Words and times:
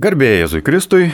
Garbėjai 0.00 0.38
Jėzui 0.38 0.60
Kristui, 0.64 1.06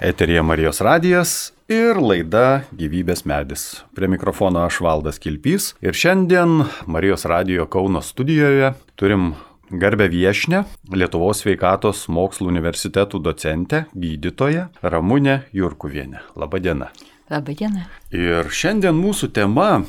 eterija 0.00 0.40
Marijos 0.40 0.78
radijas 0.80 1.30
ir 1.68 1.98
laida 2.00 2.62
Gyvybės 2.72 3.26
medis. 3.28 3.64
Prie 3.92 4.08
mikrofono 4.08 4.62
aš 4.64 4.78
Valdas 4.80 5.18
Kilpys 5.20 5.74
ir 5.84 5.92
šiandien 5.92 6.62
Marijos 6.88 7.26
radijo 7.28 7.66
Kauno 7.68 8.00
studijoje 8.00 8.70
turim 8.96 9.34
garbę 9.68 10.06
viešnę 10.08 10.62
Lietuvos 10.88 11.42
sveikatos 11.44 12.06
mokslų 12.08 12.48
universitetų 12.54 13.20
docentę, 13.26 13.82
gydytoją 13.92 14.70
Ramūnę 14.80 15.42
Jurkuvienę. 15.52 16.24
Labadiena. 16.32 16.88
Labadiena. 17.28 17.90
Ir 18.08 18.48
šiandien 18.48 18.96
mūsų 18.96 19.34
tema 19.36 19.82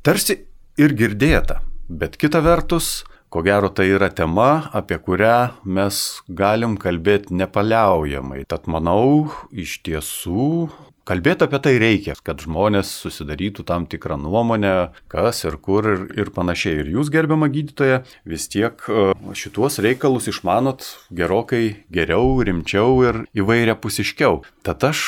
tarsi 0.00 0.38
ir 0.80 0.96
girdėta, 0.96 1.60
bet 1.92 2.16
kita 2.16 2.40
vertus, 2.40 3.02
ko 3.28 3.42
gero 3.42 3.68
tai 3.68 3.88
yra 3.90 4.08
tema, 4.10 4.70
apie 4.76 4.98
kurią 5.02 5.36
mes 5.64 6.02
galim 6.28 6.76
kalbėti 6.80 7.34
nepaliaujamai. 7.36 8.44
Tad 8.48 8.68
manau, 8.70 9.32
iš 9.50 9.80
tiesų 9.86 10.68
kalbėti 11.06 11.46
apie 11.46 11.60
tai 11.62 11.74
reikia, 11.82 12.16
kad 12.26 12.42
žmonės 12.42 12.90
susidarytų 13.04 13.66
tam 13.66 13.86
tikrą 13.90 14.18
nuomonę, 14.20 14.92
kas 15.12 15.44
ir 15.46 15.58
kur 15.62 15.86
ir, 15.92 16.06
ir 16.18 16.32
panašiai. 16.34 16.80
Ir 16.82 16.94
jūs, 16.96 17.10
gerbiama 17.14 17.50
gydytoja, 17.52 18.02
vis 18.26 18.48
tiek 18.52 18.88
e, 18.90 19.12
šituos 19.38 19.78
reikalus 19.84 20.30
išmanot 20.32 20.86
gerokai 21.14 21.84
geriau, 21.94 22.40
rimčiau 22.46 22.98
ir 23.06 23.22
įvairia 23.38 23.78
pusiškiau. 23.78 24.42
Tad 24.66 24.88
aš 24.90 25.04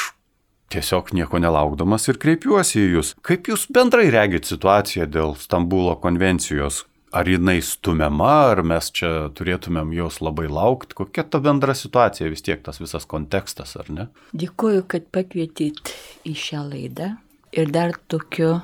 tiesiog 0.73 1.14
nieko 1.16 1.40
nelaukdamas 1.42 2.06
ir 2.10 2.20
kreipiuosi 2.20 2.82
į 2.82 2.92
jūs. 2.98 3.14
Kaip 3.24 3.48
jūs 3.50 3.66
bendrai 3.73 4.10
regit 4.14 4.48
situaciją 4.48 5.09
dėl 5.10 5.34
Stambulo 5.40 5.96
konvencijos? 6.02 6.84
Ar 7.10 7.24
jinai 7.24 7.62
stumiama, 7.64 8.32
ar 8.50 8.60
mes 8.60 8.90
čia 8.92 9.30
turėtumėm 9.32 9.94
jos 9.96 10.18
labai 10.20 10.44
laukti? 10.52 10.92
Kokia 10.98 11.24
ta 11.24 11.40
bendra 11.40 11.72
situacija, 11.72 12.28
vis 12.28 12.44
tiek 12.44 12.60
tas 12.64 12.82
visas 12.82 13.08
kontekstas, 13.08 13.78
ar 13.80 13.88
ne? 13.88 14.04
Dėkuoju, 14.36 14.84
kad 14.92 15.06
pakvietėt 15.14 15.95
į 16.28 16.34
šią 16.37 16.66
laidą 16.68 17.15
ir 17.56 17.73
dar 17.73 17.96
tokiu 18.12 18.59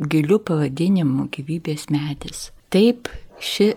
giliu 0.00 0.38
pavadinimu 0.40 1.28
gyvybės 1.34 1.90
medis. 1.92 2.48
Taip, 2.72 3.12
ši 3.36 3.74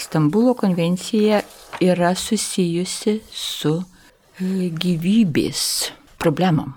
Stambulo 0.00 0.54
konvencija 0.56 1.42
yra 1.84 2.14
susijusi 2.16 3.18
su 3.28 3.74
e, 3.82 4.70
gyvybės 4.72 5.90
problemom. 6.22 6.70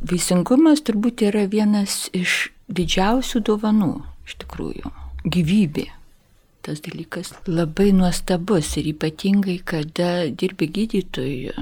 Vaisingumas 0.00 0.80
turbūt 0.86 1.26
yra 1.26 1.42
vienas 1.50 2.06
iš 2.16 2.54
didžiausių 2.72 3.42
dovanų, 3.50 3.92
iš 4.24 4.38
tikrųjų. 4.46 4.94
Gyvybė 5.28 5.90
tas 6.64 6.80
dalykas 6.84 7.32
labai 7.46 7.92
nuostabus 7.92 8.74
ir 8.80 8.88
ypatingai, 8.94 9.58
kada 9.68 10.10
dirbi 10.30 10.68
gydytoju, 10.76 11.54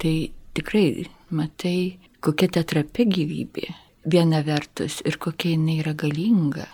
tai 0.00 0.14
tikrai 0.54 1.06
matai, 1.34 1.98
kokia 2.22 2.50
ta 2.54 2.64
trapi 2.66 3.06
gyvybė. 3.10 3.68
Viena 4.10 4.40
vertus 4.46 5.00
ir 5.04 5.18
kokia 5.20 5.54
jinai 5.54 5.80
yra 5.82 5.92
galinga, 5.98 6.66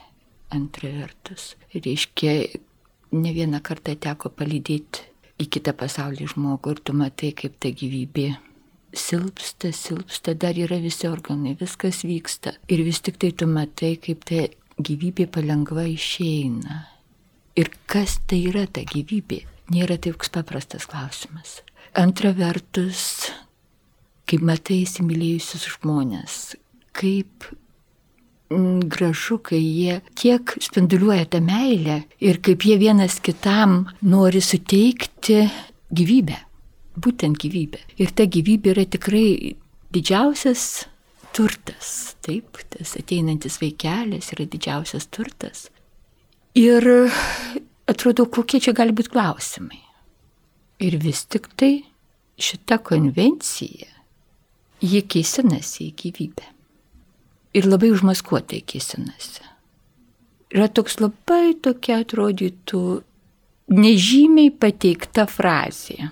antra 0.54 0.90
vertus. 0.94 1.54
Reiškia, 1.74 2.34
ne 3.16 3.32
vieną 3.34 3.62
kartą 3.66 3.96
teko 3.98 4.30
palydėti 4.36 5.06
į 5.42 5.48
kitą 5.52 5.74
pasaulį 5.76 6.28
žmogų 6.34 6.76
ir 6.76 6.82
tu 6.84 6.96
matai, 6.96 7.32
kaip 7.36 7.56
ta 7.60 7.72
gyvybė 7.72 8.28
silpsta, 8.96 9.72
silpsta, 9.76 10.34
dar 10.38 10.56
yra 10.56 10.78
visi 10.80 11.08
organai, 11.08 11.56
viskas 11.58 12.04
vyksta. 12.06 12.54
Ir 12.72 12.84
vis 12.86 13.02
tik 13.04 13.18
tai 13.20 13.32
tu 13.36 13.48
matai, 13.50 13.96
kaip 14.00 14.24
ta 14.28 14.46
gyvybė 14.80 15.28
palengva 15.32 15.84
išeina 15.90 16.95
Ir 17.56 17.70
kas 17.88 18.18
tai 18.28 18.42
yra 18.50 18.66
ta 18.68 18.82
gyvybė? 18.84 19.40
Nėra 19.72 19.96
toks 19.98 20.28
paprastas 20.30 20.84
klausimas. 20.86 21.62
Antra 21.96 22.30
vertus, 22.36 23.30
kaip 24.28 24.42
matai 24.44 24.82
įsimylėjusius 24.84 25.64
žmonės, 25.76 26.34
kaip 26.96 27.46
mm, 28.52 28.86
gražu, 28.92 29.38
kai 29.40 29.60
jie 29.62 30.00
tiek 30.18 30.52
spinduliuoja 30.62 31.26
tą 31.32 31.40
meilę 31.44 32.02
ir 32.20 32.42
kaip 32.44 32.66
jie 32.68 32.76
vienas 32.82 33.16
kitam 33.24 33.86
nori 34.04 34.42
suteikti 34.44 35.46
gyvybę. 35.96 36.36
Būtent 36.96 37.40
gyvybę. 37.40 37.80
Ir 38.00 38.12
ta 38.16 38.28
gyvybė 38.28 38.72
yra 38.72 38.84
tikrai 38.88 39.56
didžiausias 39.96 40.86
turtas. 41.36 42.16
Taip, 42.24 42.60
tas 42.72 42.94
ateinantis 43.00 43.58
vaikelis 43.60 44.32
yra 44.36 44.46
didžiausias 44.52 45.08
turtas. 45.12 45.66
Ir 46.56 46.86
atrodo, 47.84 48.24
kokie 48.32 48.62
čia 48.64 48.72
gali 48.72 48.94
būti 48.96 49.12
klausimai. 49.12 49.82
Ir 50.80 50.94
vis 51.02 51.26
tik 51.28 51.50
tai 51.52 51.82
šita 52.40 52.78
konvencija, 52.84 53.90
jie 54.80 55.02
keisinasi 55.04 55.90
į 55.90 55.92
gyvybę. 56.00 56.46
Ir 57.60 57.68
labai 57.68 57.90
užmaskuotai 57.92 58.62
keisinasi. 58.72 59.44
Yra 60.56 60.70
toks 60.72 60.96
labai 61.02 61.58
tokia 61.60 62.00
atrodytų 62.06 62.82
nežymiai 63.76 64.54
pateikta 64.56 65.26
frazė. 65.28 66.08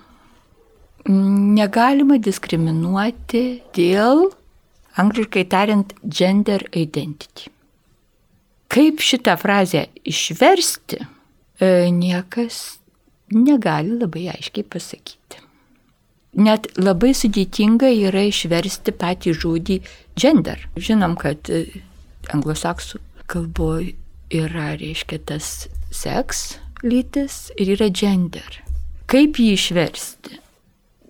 Negalima 1.09 2.21
diskriminuoti 2.21 3.44
dėl, 3.76 4.26
angliškai 5.00 5.49
tariant, 5.49 5.97
gender 6.05 6.69
identity. 6.76 7.53
Kaip 8.74 9.02
šitą 9.04 9.36
frazę 9.38 9.86
išversti, 10.02 10.98
e, 11.62 11.90
niekas 11.94 12.78
negali 13.30 13.94
labai 14.00 14.28
aiškiai 14.34 14.66
pasakyti. 14.66 15.42
Net 16.34 16.66
labai 16.74 17.12
sudėtinga 17.14 17.92
yra 18.08 18.24
išversti 18.26 18.94
patį 18.98 19.36
žodį 19.38 19.78
gender. 20.18 20.66
Žinom, 20.74 21.14
kad 21.20 21.46
e, 21.46 21.62
anglosaksų 22.34 22.98
kalboje 23.30 23.94
yra, 24.34 24.72
reiškia, 24.80 25.20
tas 25.30 25.68
seks, 25.94 26.56
lytis 26.82 27.52
ir 27.54 27.76
yra 27.76 27.92
gender. 27.94 28.58
Kaip 29.10 29.38
jį 29.38 29.52
išversti? 29.54 30.40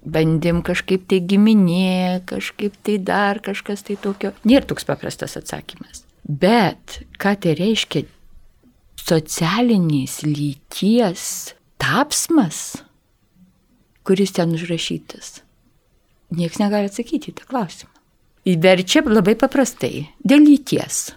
Bandėm 0.04 0.60
kažkaip 0.66 1.06
tai 1.08 1.22
giminė, 1.24 2.20
kažkaip 2.28 2.76
tai 2.84 2.98
dar 3.00 3.41
kažkas 3.41 3.86
tai 3.86 3.97
tokio. 3.97 4.34
Nėra 4.44 4.69
toks 4.69 4.84
paprastas 4.84 5.38
atsakymas. 5.41 6.04
Bet 6.24 7.02
ką 7.20 7.34
tai 7.36 7.52
reiškia 7.58 8.06
socialinės 9.04 10.22
lyties 10.24 11.26
tapsmas, 11.76 12.78
kuris 14.08 14.32
ten 14.32 14.54
užrašytas? 14.56 15.42
Niekas 16.34 16.62
negali 16.62 16.88
atsakyti 16.88 17.30
į 17.30 17.36
tą 17.40 17.48
klausimą. 17.50 17.92
Įverčia 18.48 19.04
labai 19.04 19.36
paprastai- 19.36 20.08
dėl 20.28 20.48
lyties. 20.48 21.12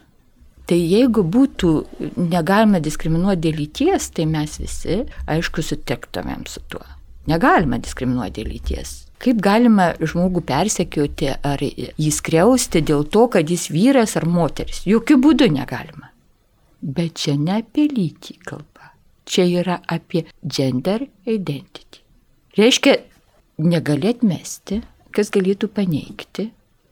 Tai 0.68 0.76
jeigu 0.76 1.24
būtų 1.24 1.72
negalima 2.18 2.80
diskriminuoti 2.84 3.42
dėl 3.48 3.60
lyties, 3.64 4.12
tai 4.12 4.26
mes 4.26 4.58
visi, 4.60 5.06
aišku, 5.28 5.64
sutiktumėm 5.64 6.46
su 6.48 6.60
tuo. 6.68 6.84
Negalima 7.28 7.80
diskriminuoti 7.80 8.44
dėl 8.44 8.52
lyties. 8.52 9.07
Kaip 9.18 9.40
galima 9.42 9.92
žmogų 9.98 10.44
persekioti 10.46 11.32
ar 11.34 11.62
jį 11.64 12.12
skriausti 12.14 12.84
dėl 12.86 13.08
to, 13.10 13.26
kad 13.34 13.50
jis 13.50 13.68
vyras 13.74 14.14
ar 14.20 14.28
moteris? 14.30 14.84
Jokių 14.86 15.18
būdų 15.24 15.50
negalima. 15.56 16.12
Bet 16.82 17.18
čia 17.24 17.34
ne 17.42 17.58
apie 17.64 17.88
lytį 17.90 18.38
kalba. 18.46 18.92
Čia 19.28 19.48
yra 19.64 19.80
apie 19.90 20.28
gender 20.44 21.08
identity. 21.26 22.04
Reiškia, 22.58 22.94
negalėt 23.58 24.22
mesti, 24.26 24.84
kas 25.12 25.34
galėtų 25.34 25.72
paneigti, 25.74 26.52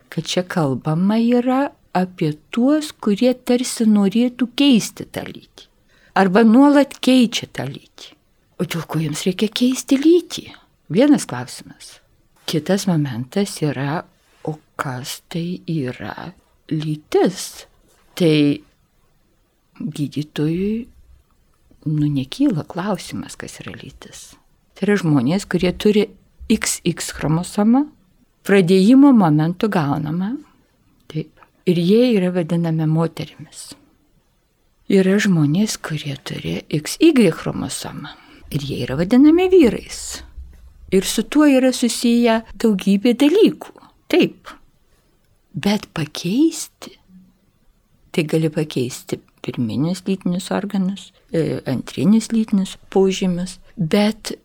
kad 0.09 0.25
čia 0.25 0.43
kalbama 0.49 1.19
yra 1.21 1.69
apie 1.95 2.33
tuos, 2.51 2.89
kurie 2.91 3.31
tarsi 3.37 3.85
norėtų 3.87 4.49
keisti 4.57 5.05
tą 5.05 5.23
lytį. 5.29 5.69
Arba 6.17 6.43
nuolat 6.47 6.97
keičia 7.03 7.47
tą 7.53 7.67
lytį. 7.69 8.15
O 8.59 8.65
dėl 8.65 8.85
ko 8.87 9.01
jums 9.03 9.25
reikia 9.27 9.51
keisti 9.51 9.99
lytį? 9.99 10.45
Vienas 10.91 11.27
klausimas. 11.29 11.99
Kitas 12.45 12.85
momentas 12.87 13.57
yra, 13.65 14.03
o 14.45 14.57
kas 14.77 15.19
tai 15.29 15.61
yra 15.65 16.33
lytis? 16.69 17.65
Tai 18.15 18.35
gydytojui, 19.79 20.87
nu, 21.85 22.05
nekyla 22.05 22.63
klausimas, 22.69 23.35
kas 23.35 23.59
yra 23.63 23.73
lytis. 23.75 24.35
Tai 24.75 24.87
yra 24.87 24.97
žmonės, 25.01 25.47
kurie 25.49 25.71
turi 25.73 26.05
XX 26.51 27.15
chromosomą, 27.17 27.85
pradėjimo 28.45 29.11
momentu 29.15 29.69
gaunama. 29.71 30.35
Taip. 31.09 31.31
Ir 31.65 31.81
jie 31.81 32.11
yra 32.13 32.29
vadinami 32.35 32.85
moterimis. 32.85 33.71
Yra 34.93 35.15
žmonės, 35.17 35.79
kurie 35.81 36.13
turi 36.21 36.59
XY 36.69 37.31
chromosomą. 37.33 38.13
Ir 38.53 38.61
jie 38.61 38.83
yra 38.85 38.99
vadinami 38.99 39.47
vyrais. 39.49 40.21
Ir 40.93 41.05
su 41.05 41.23
tuo 41.23 41.47
yra 41.49 41.71
susiję 41.73 42.41
daugybė 42.61 43.15
dalykų. 43.17 43.73
Taip. 44.11 44.51
Bet 45.55 45.87
pakeisti. 45.95 46.93
Tai 48.13 48.23
gali 48.31 48.51
pakeisti 48.53 49.19
pirminius 49.45 50.03
lytinius 50.07 50.49
organus, 50.51 51.11
e, 51.33 51.61
antrinius 51.69 52.31
lytinius 52.31 52.77
požymius, 52.89 53.59
bet 53.77 54.35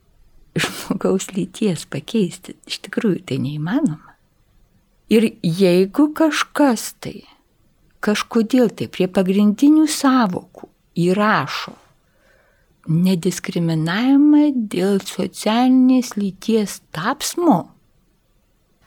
žmogaus 0.56 1.30
lyties 1.36 1.86
pakeisti. 1.90 2.56
Iš 2.68 2.80
tikrųjų 2.86 3.22
tai 3.28 3.38
neįmanoma. 3.42 4.16
Ir 5.10 5.26
jeigu 5.42 6.10
kažkas 6.14 6.92
tai, 7.02 7.24
kažkodėl 8.04 8.70
tai 8.74 8.86
prie 8.92 9.08
pagrindinių 9.10 9.86
savokų 9.90 10.68
įrašo 11.06 11.74
nediskriminavimą 12.90 14.50
dėl 14.72 14.98
socialinės 15.06 16.16
lyties 16.18 16.80
tapsmo. 16.94 17.70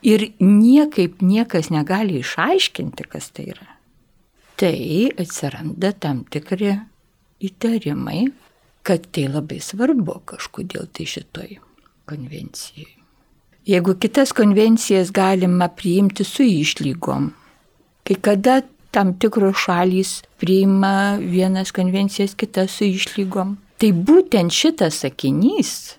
Ir 0.03 0.33
niekaip 0.43 1.21
niekas 1.23 1.69
negali 1.71 2.19
išaiškinti, 2.19 3.05
kas 3.07 3.29
tai 3.31 3.45
yra, 3.53 3.69
tai 4.59 5.07
atsiranda 5.15 5.93
tam 5.95 6.25
tikri 6.27 6.73
įtarimai, 7.43 8.25
kad 8.83 9.07
tai 9.15 9.29
labai 9.31 9.61
svarbu 9.63 10.19
kažkodėl 10.33 10.89
tai 10.91 11.07
šitoj 11.07 11.55
konvencijai. 12.11 12.91
Jeigu 13.63 13.95
kitas 13.95 14.35
konvencijas 14.35 15.13
galima 15.15 15.69
priimti 15.71 16.25
su 16.27 16.43
išlygom, 16.43 17.29
kai 18.03 18.17
kada 18.19 18.59
tam 18.91 19.13
tikros 19.15 19.63
šalys 19.63 20.17
priima 20.37 21.15
vienas 21.15 21.71
konvencijas, 21.71 22.35
kitas 22.35 22.75
su 22.75 22.89
išlygom, 22.91 23.55
tai 23.81 23.91
būtent 23.91 24.53
šitas 24.53 25.01
sakinys 25.03 25.97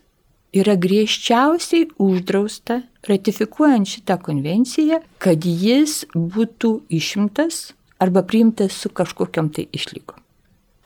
yra 0.55 0.77
griežčiausiai 0.79 1.89
uždrausta 1.99 2.83
ratifikuojant 3.09 3.91
šitą 3.91 4.19
konvenciją, 4.23 5.01
kad 5.19 5.45
jis 5.45 6.05
būtų 6.15 6.77
išimtas 6.95 7.73
arba 8.03 8.23
priimtas 8.27 8.77
su 8.79 8.91
kažkokiam 8.91 9.51
tai 9.55 9.67
išlygom. 9.75 10.21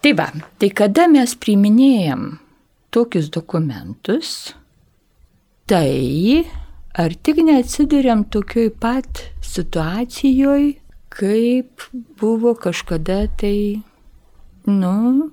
Tai 0.00 0.12
va, 0.14 0.28
tai 0.58 0.70
kada 0.70 1.08
mes 1.10 1.34
priminėjom 1.34 2.38
tokius 2.94 3.28
dokumentus, 3.34 4.54
tai 5.68 6.46
ar 6.96 7.14
tik 7.14 7.42
neatsidurėm 7.44 8.24
tokioj 8.32 8.70
pat 8.80 9.24
situacijoje, 9.44 10.76
kaip 11.12 11.88
buvo 12.20 12.54
kažkada 12.54 13.26
tai, 13.40 13.82
nu, 14.70 15.30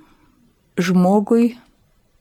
žmogui 0.77 1.55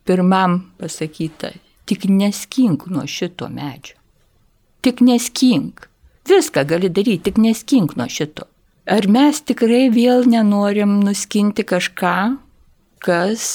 pirmam 0.05 0.61
pasakyta, 0.79 1.53
tik 1.89 2.07
neskink 2.09 2.87
nuo 2.87 3.07
šito 3.07 3.49
medžio. 3.49 3.99
Tik 4.85 5.01
neskink. 5.01 5.89
Viską 6.29 6.65
gali 6.69 6.89
daryti, 6.89 7.23
tik 7.31 7.41
neskink 7.41 7.97
nuo 7.97 8.09
šito. 8.09 8.47
Ar 8.85 9.07
mes 9.09 9.41
tikrai 9.49 9.89
vėl 9.93 10.27
nenorim 10.29 10.99
nuskinti 11.05 11.65
kažką, 11.65 12.17
kas 13.01 13.47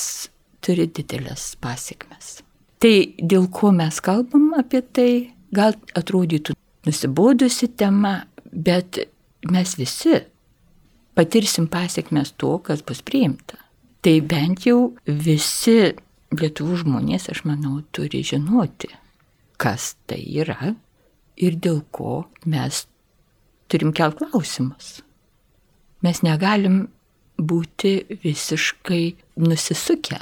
turi 0.65 0.87
didelės 0.89 1.53
pasiekmes? 1.61 2.39
Tai 2.81 2.95
dėl 3.19 3.45
ko 3.53 3.69
mes 3.75 3.99
kalbam 4.01 4.53
apie 4.57 4.81
tai, 4.81 5.11
gal 5.53 5.77
atrodytų 5.97 6.55
nusibodusi 6.87 7.69
tema, 7.77 8.23
bet 8.49 9.03
mes 9.49 9.75
visi 9.77 10.23
patirsim 11.17 11.67
pasiekmes 11.69 12.33
to, 12.39 12.55
kas 12.63 12.81
bus 12.85 13.03
priimta. 13.05 13.59
Tai 14.05 14.15
bent 14.23 14.63
jau 14.67 14.93
visi 15.05 15.91
lietuvų 16.39 16.83
žmonės, 16.85 17.27
aš 17.33 17.43
manau, 17.49 17.81
turi 17.91 18.21
žinoti, 18.23 18.93
kas 19.59 19.95
tai 20.07 20.21
yra 20.39 20.75
ir 21.39 21.59
dėl 21.59 21.81
ko 21.91 22.23
mes 22.45 22.85
turim 23.67 23.91
kelt 23.95 24.21
klausimus 24.21 24.99
mes 26.05 26.21
negalim 26.23 26.87
būti 27.39 27.93
visiškai 28.23 29.03
nusisukę 29.43 30.19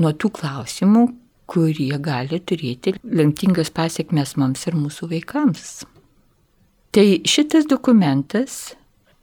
nuo 0.00 0.12
tų 0.16 0.32
klausimų, 0.40 1.06
kurie 1.50 1.96
gali 2.00 2.40
turėti 2.46 2.94
lemtingas 3.02 3.72
pasiekmes 3.74 4.36
mums 4.40 4.66
ir 4.68 4.76
mūsų 4.78 5.10
vaikams. 5.10 5.82
Tai 6.94 7.06
šitas 7.28 7.66
dokumentas, 7.70 8.74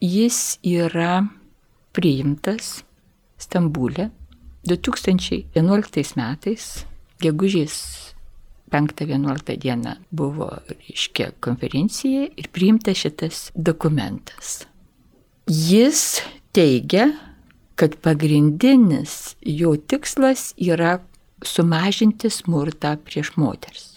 jis 0.02 0.58
yra 0.66 1.22
priimtas 1.96 2.82
Stambulė 3.48 4.10
2011 4.68 6.18
metais, 6.20 6.64
gegužės 7.24 7.78
5-11 8.76 9.56
dieną 9.64 9.94
buvo, 10.12 10.50
reiškia, 10.68 11.32
konferencija 11.40 12.26
ir 12.28 12.50
priimtas 12.52 13.00
šitas 13.06 13.46
dokumentas. 13.56 14.66
Jis 15.48 16.20
teigia, 16.52 17.14
kad 17.80 17.96
pagrindinis 18.04 19.38
jo 19.40 19.78
tikslas 19.80 20.50
yra 20.60 20.98
sumažinti 21.46 22.28
smurtą 22.34 22.98
prieš 23.08 23.32
moters. 23.40 23.88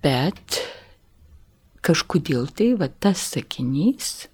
Bet 0.00 0.62
kažkodėl 1.84 2.48
tai 2.56 2.72
va 2.80 2.88
tas 2.88 3.20
sakinys, 3.34 4.28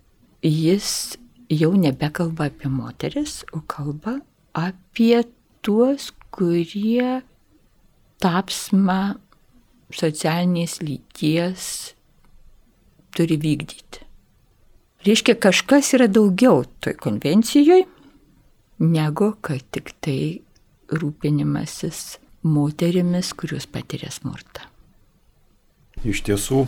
jis 0.45 1.17
jau 1.51 1.73
nebekalba 1.77 2.49
apie 2.51 2.71
moteris, 2.71 3.43
o 3.53 3.61
kalba 3.67 4.19
apie 4.55 5.25
tuos, 5.65 6.11
kurie 6.35 7.23
tapsmą 8.23 9.17
socialinės 9.95 10.81
lyties 10.83 11.69
turi 13.15 13.39
vykdyti. 13.39 14.03
Reiškia, 15.05 15.37
kažkas 15.37 15.93
yra 15.95 16.09
daugiau 16.09 16.65
toj 16.83 16.97
konvencijoje, 16.99 17.85
negu 18.81 19.35
kad 19.45 19.63
tik 19.75 19.93
tai 20.03 20.41
rūpinimasis 20.89 22.17
moterimis, 22.45 23.33
kurios 23.37 23.69
patiria 23.71 24.11
smurtą. 24.13 24.65
Iš 26.05 26.25
tiesų, 26.27 26.65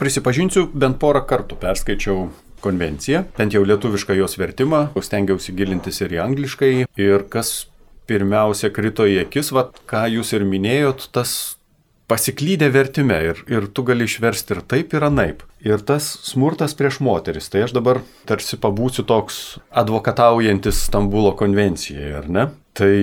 prisipažinsiu, 0.00 0.68
bent 0.72 1.00
porą 1.00 1.24
kartų 1.28 1.58
perskaičiau 1.60 2.28
konvenciją, 2.64 3.24
bent 3.38 3.56
jau 3.56 3.64
lietuvišką 3.66 4.16
jos 4.18 4.38
vertimą, 4.40 4.88
stengiausi 5.04 5.54
gilintis 5.56 6.02
ir 6.04 6.16
į 6.16 6.22
angliškai. 6.24 6.72
Ir 7.00 7.28
kas 7.32 7.68
pirmiausia 8.08 8.72
krito 8.74 9.06
į 9.08 9.22
akis, 9.26 9.52
vad 9.52 9.78
ką 9.88 10.06
jūs 10.16 10.32
ir 10.36 10.46
minėjot, 10.48 11.10
tas 11.14 11.58
pasiklydę 12.08 12.70
vertime 12.72 13.18
ir, 13.30 13.42
ir 13.52 13.68
tu 13.74 13.84
gali 13.84 14.06
išversti 14.08 14.56
ir 14.56 14.62
taip, 14.70 14.94
ir 14.96 15.04
anaip. 15.04 15.44
Ir 15.64 15.82
tas 15.84 16.06
smurtas 16.24 16.74
prieš 16.78 17.02
moteris, 17.04 17.50
tai 17.52 17.66
aš 17.66 17.74
dabar 17.76 18.00
tarsi 18.28 18.56
pabūsiu 18.60 19.04
toks 19.08 19.58
advokataujantis 19.76 20.80
Stambulo 20.88 21.34
konvencijai, 21.36 22.14
ar 22.22 22.30
ne? 22.32 22.48
Tai 22.78 22.94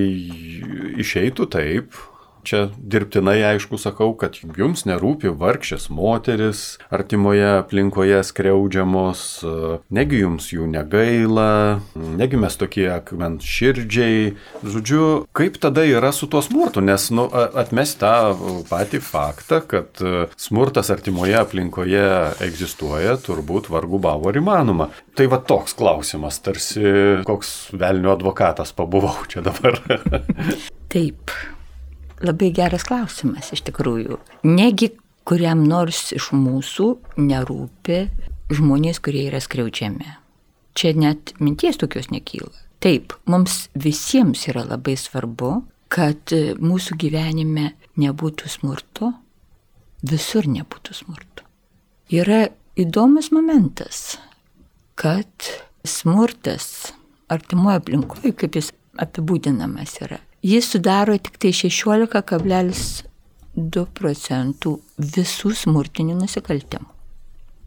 išeitų 1.03 1.49
taip, 1.53 1.99
čia 2.45 2.61
dirbtinai 2.77 3.37
aišku 3.53 3.79
sakau, 3.81 4.13
kad 4.17 4.37
jums 4.57 4.85
nerūpi 4.87 5.31
vargšės 5.35 5.89
moteris 5.93 6.63
artimoje 6.93 7.47
aplinkoje 7.59 8.21
skriaudžiamos, 8.29 9.23
negi 9.93 10.21
jums 10.21 10.51
jų 10.53 10.67
negaila, 10.71 11.81
negi 11.95 12.39
mes 12.39 12.57
tokie 12.59 12.87
akment 12.93 13.45
širdžiai. 13.45 14.35
Žodžiu, 14.63 15.25
kaip 15.35 15.59
tada 15.61 15.85
yra 15.87 16.11
su 16.15 16.29
tuo 16.31 16.43
smurtu, 16.45 16.83
nes 16.85 17.09
nu, 17.15 17.27
atmest 17.33 17.99
tą 18.03 18.13
patį 18.69 19.01
faktą, 19.03 19.61
kad 19.65 20.01
smurtas 20.39 20.91
artimoje 20.93 21.37
aplinkoje 21.39 22.05
egzistuoja, 22.45 23.17
turbūt 23.25 23.69
vargu 23.73 23.99
bavo 24.01 24.31
ir 24.31 24.41
įmanoma. 24.41 24.89
Tai 25.15 25.29
va 25.31 25.39
toks 25.39 25.75
klausimas, 25.79 26.41
tarsi 26.43 26.85
koks 27.27 27.55
velnio 27.75 28.13
advokatas 28.15 28.73
pabuvau 28.75 29.25
čia 29.31 29.43
dabar. 29.45 29.79
Taip, 30.93 31.31
Labai 32.23 32.51
geras 32.55 32.85
klausimas 32.87 33.51
iš 33.51 33.65
tikrųjų. 33.67 34.19
Negi 34.47 34.93
kuriam 35.27 35.65
nors 35.67 36.13
iš 36.15 36.29
mūsų 36.35 36.89
nerūpi 37.19 37.99
žmonės, 38.55 39.01
kurie 39.03 39.25
yra 39.29 39.41
skriaudžiami. 39.43 40.13
Čia 40.75 40.93
net 40.99 41.33
minties 41.39 41.79
tokios 41.81 42.11
nekyla. 42.13 42.51
Taip, 42.83 43.15
mums 43.25 43.65
visiems 43.79 44.45
yra 44.51 44.65
labai 44.67 44.95
svarbu, 44.99 45.63
kad 45.89 46.33
mūsų 46.59 46.97
gyvenime 47.01 47.71
nebūtų 47.99 48.51
smurto, 48.51 49.13
visur 50.05 50.47
nebūtų 50.51 50.95
smurto. 50.97 51.45
Yra 52.13 52.45
įdomus 52.77 53.31
momentas, 53.33 54.19
kad 54.99 55.49
smurtas 55.87 56.93
artimoje 57.31 57.79
aplinkoje, 57.81 58.35
kaip 58.37 58.59
jis 58.59 58.71
apibūdinamas 59.01 59.97
yra, 60.05 60.19
jis 60.45 60.69
sudaro 60.71 61.17
tik 61.17 61.37
tai 61.41 61.51
16,2 61.55 63.85
procentų 63.97 64.71
visų 65.15 65.49
smurtinių 65.63 66.15
nusikaltimų. 66.19 66.89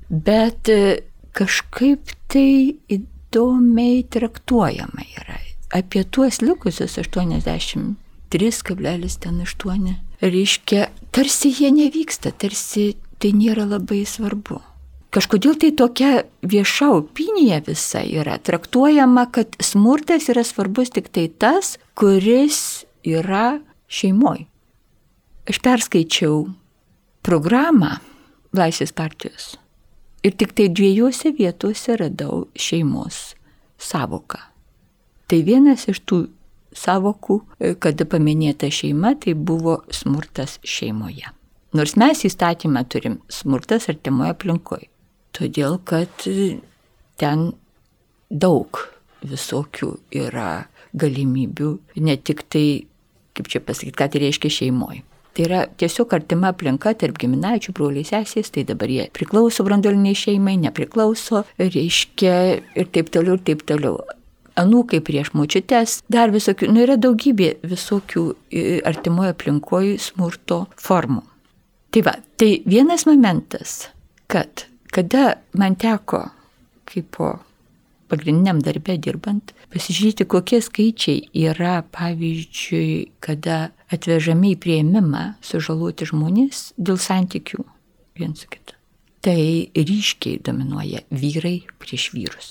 Bet 0.09 0.69
e, 0.73 1.05
kažkaip 1.37 2.01
tai 2.33 2.81
įdomiai 2.89 4.09
traktuojama 4.09 5.05
yra. 5.17 5.37
Apie 5.75 6.05
tuos 6.05 6.41
likusius 6.41 6.99
83,8 7.03 9.95
reiškia, 10.23 10.89
tarsi 11.13 11.49
jie 11.53 11.71
nevyksta, 11.75 12.31
tarsi 12.33 12.97
tai 13.21 13.33
nėra 13.37 13.65
labai 13.69 14.05
svarbu. 14.09 14.61
Kažkodėl 15.09 15.57
tai 15.57 15.71
tokia 15.73 16.25
vieša 16.45 16.91
opinija 16.99 17.63
visa 17.65 18.03
yra 18.05 18.37
traktuojama, 18.45 19.25
kad 19.33 19.57
smurtas 19.61 20.29
yra 20.29 20.45
svarbus 20.45 20.93
tik 20.93 21.09
tai 21.09 21.31
tas, 21.33 21.79
kuris 21.97 22.85
yra 23.05 23.61
šeimoje. 23.89 24.45
aš 25.49 25.59
perskaičiau 25.65 26.45
programą 27.25 27.99
Laisvės 28.53 28.93
partijos 28.93 29.57
ir 30.25 30.35
tik 30.37 30.53
tai 30.57 30.69
dviejose 30.69 31.33
vietose 31.37 31.97
radau 31.97 32.47
šeimos 32.57 33.35
savoką. 33.79 34.41
Tai 35.29 35.39
vienas 35.45 35.87
iš 35.89 36.01
tų 36.09 36.19
savokų, 36.77 37.41
e, 37.61 37.75
kada 37.81 38.05
paminėta 38.05 38.71
šeima, 38.73 39.15
tai 39.21 39.35
buvo 39.35 39.83
smurtas 39.93 40.59
šeimoje. 40.65 41.33
Nors 41.73 41.97
mes 41.97 42.25
įstatymą 42.25 42.85
turim 42.89 43.21
smurtas 43.29 43.89
artimoje 43.89 44.33
aplinkoje. 44.33 44.89
Todėl, 45.39 45.79
kad 45.87 46.27
e, 46.27 46.59
ten 47.21 47.53
daug 48.29 48.81
visokių 49.23 49.93
yra 50.19 50.67
galimybių, 50.99 51.71
ne 52.03 52.17
tik 52.19 52.43
tai, 52.51 52.67
kaip 53.37 53.51
čia 53.53 53.63
pasakyti, 53.63 53.95
ką 53.99 54.09
tai 54.11 54.23
reiškia 54.25 54.51
šeimoje. 54.61 55.05
Tai 55.37 55.45
yra 55.47 55.61
tiesiog 55.79 56.15
artima 56.17 56.51
aplinka 56.51 56.91
tarp 56.99 57.19
giminaičių, 57.23 57.75
broliai 57.77 58.07
sesės, 58.07 58.51
tai 58.51 58.65
dabar 58.67 58.91
jie 58.91 59.05
priklauso 59.15 59.63
brandoliniai 59.67 60.17
šeimai, 60.19 60.57
nepriklauso, 60.65 61.45
reiškia 61.61 62.39
ir 62.75 62.89
taip 62.95 63.13
toliau, 63.15 63.37
ir 63.39 63.45
taip 63.47 63.63
toliau. 63.69 64.01
Anūkai 64.59 64.99
prieš 65.07 65.31
mučiutes, 65.39 66.01
dar 66.11 66.33
visokių, 66.35 66.73
nu 66.75 66.83
yra 66.83 66.97
daugybė 66.99 67.53
visokių 67.63 68.25
artimoje 68.91 69.37
aplinkoje 69.37 69.95
smurto 70.03 70.65
formų. 70.83 71.23
Tai 71.95 72.03
va, 72.09 72.17
tai 72.35 72.51
vienas 72.67 73.07
momentas, 73.07 73.85
kad 74.27 74.67
kada 74.95 75.39
man 75.59 75.77
teko, 75.79 76.25
kaip 76.89 77.11
po 77.17 77.35
pagrindiniam 78.09 78.61
darbė 78.65 78.97
dirbant, 79.05 79.53
pasižiūrėti, 79.73 80.27
kokie 80.31 80.61
skaičiai 80.65 81.29
yra, 81.49 81.83
pavyzdžiui, 81.93 83.19
kada 83.25 83.69
atvežami 83.93 84.55
į 84.55 84.61
prieimimą 84.65 85.25
sužaloti 85.45 86.09
žmonės 86.09 86.71
dėl 86.81 87.01
santykių 87.01 87.65
viens 88.19 88.43
su 88.43 88.51
kitu. 88.51 88.77
Tai 89.25 89.41
ryškiai 89.75 90.41
dominuoja 90.47 91.05
vyrai 91.11 91.59
prieš 91.83 92.11
vyrus. 92.15 92.51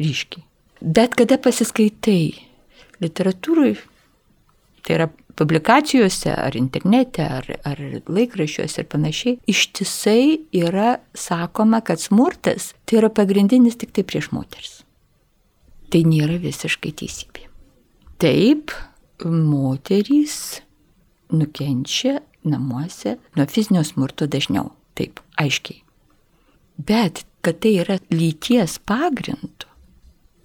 Ryškiai. 0.00 0.44
Bet 0.80 1.14
kada 1.16 1.38
pasiskaitai 1.40 2.34
literatūrai, 3.00 3.76
tai 4.84 4.98
yra 4.98 5.08
publikacijose, 5.36 6.32
ar 6.32 6.56
internete, 6.56 7.24
ar, 7.24 7.48
ar 7.68 7.80
laikraščiuose 8.08 8.82
ir 8.82 8.88
panašiai, 8.92 9.38
ištisai 9.50 10.24
yra 10.56 10.96
sakoma, 11.16 11.82
kad 11.84 12.00
smurtas 12.00 12.72
tai 12.88 13.00
yra 13.02 13.12
pagrindinis 13.12 13.76
tik 13.80 13.92
tai 13.96 14.06
prieš 14.08 14.30
moteris. 14.34 14.80
Tai 15.92 16.02
nėra 16.08 16.38
visiškai 16.42 16.94
teisybė. 17.02 17.46
Taip, 18.22 18.72
moterys 19.24 20.62
nukenčia 21.32 22.20
namuose 22.46 23.16
nuo 23.36 23.46
fizinio 23.50 23.84
smurto 23.84 24.28
dažniau. 24.30 24.70
Taip, 24.96 25.20
aiškiai. 25.36 25.82
Bet 26.76 27.24
kad 27.44 27.60
tai 27.60 27.76
yra 27.82 27.98
lyties 28.10 28.78
pagrindu, 28.88 29.68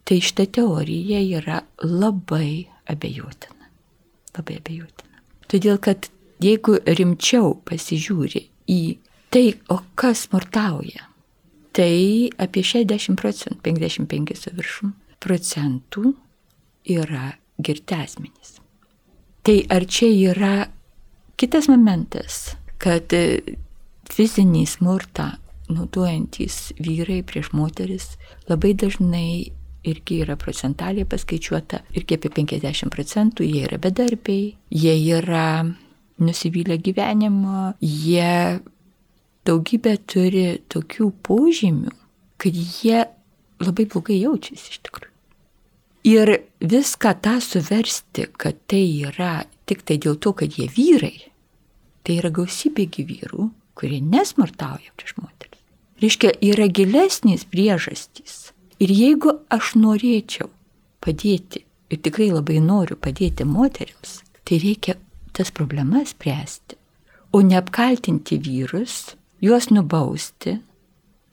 tai 0.04 0.20
šita 0.20 0.46
teorija 0.58 1.24
yra 1.40 1.62
labai 1.84 2.68
abejotina 2.92 3.61
labai 4.38 4.60
abejotina. 4.62 5.22
Todėl, 5.52 5.78
kad 5.84 6.10
jeigu 6.42 6.78
rimčiau 6.86 7.56
pasižiūri 7.68 8.46
į 8.72 8.82
tai, 9.34 9.46
o 9.72 9.82
kas 10.00 10.26
smurtauja, 10.28 11.08
tai 11.76 12.30
apie 12.42 12.64
60 12.68 13.20
procentų, 13.20 13.60
55 13.68 14.36
su 14.40 14.54
viršum 14.58 14.94
procentų 15.22 16.14
yra 16.92 17.36
girti 17.62 17.96
asmenys. 17.96 18.58
Tai 19.46 19.58
ar 19.74 19.86
čia 19.90 20.10
yra 20.32 20.56
kitas 21.40 21.70
momentas, 21.72 22.56
kad 22.82 23.14
fizinį 24.12 24.66
smurtą 24.70 25.32
naudojantis 25.72 26.74
vyrai 26.82 27.22
prieš 27.24 27.52
moteris 27.56 28.16
labai 28.50 28.74
dažnai 28.78 29.52
irgi 29.88 30.22
yra 30.22 30.36
procentaliai 30.38 31.08
paskaičiuota, 31.10 31.82
irgi 31.98 32.18
apie 32.18 32.32
50 32.38 32.92
procentų 32.94 33.46
jie 33.48 33.64
yra 33.66 33.80
bedarbiai, 33.82 34.52
jie 34.70 34.96
yra 35.18 35.64
nusivylę 36.22 36.78
gyvenimu, 36.78 37.72
jie 37.82 38.60
daugybę 39.48 39.96
turi 40.06 40.46
tokių 40.70 41.10
požymių, 41.26 41.94
kad 42.42 42.58
jie 42.58 43.08
labai 43.62 43.88
blogai 43.90 44.20
jaučiasi 44.22 44.76
iš 44.76 44.84
tikrųjų. 44.86 45.10
Ir 46.12 46.32
viską 46.66 47.14
tą 47.22 47.36
suversti, 47.46 48.26
kad 48.38 48.58
tai 48.70 48.84
yra 49.06 49.44
tik 49.70 49.84
tai 49.86 50.00
dėl 50.02 50.18
to, 50.22 50.34
kad 50.38 50.58
jie 50.58 50.66
vyrai, 50.70 51.28
tai 52.02 52.18
yra 52.22 52.32
gausybė 52.34 52.88
gyvyrų, 52.90 53.50
kurie 53.78 54.02
nesmartauja 54.02 54.94
prieš 54.98 55.18
moteris. 55.22 55.62
Reiškia, 56.02 56.34
yra 56.42 56.66
gilesnės 56.74 57.46
priežastys 57.50 58.41
Ir 58.82 58.90
jeigu 58.90 59.36
aš 59.54 59.76
norėčiau 59.78 60.48
padėti, 61.06 61.60
ir 61.94 62.00
tikrai 62.02 62.32
labai 62.32 62.58
noriu 62.66 62.96
padėti 62.98 63.46
moteriams, 63.46 64.22
tai 64.42 64.58
reikia 64.64 64.96
tas 65.38 65.54
problemas 65.54 66.16
spręsti, 66.16 66.80
o 67.30 67.44
ne 67.46 67.60
apkaltinti 67.60 68.40
vyrus, 68.42 69.14
juos 69.38 69.70
nubausti 69.70 70.58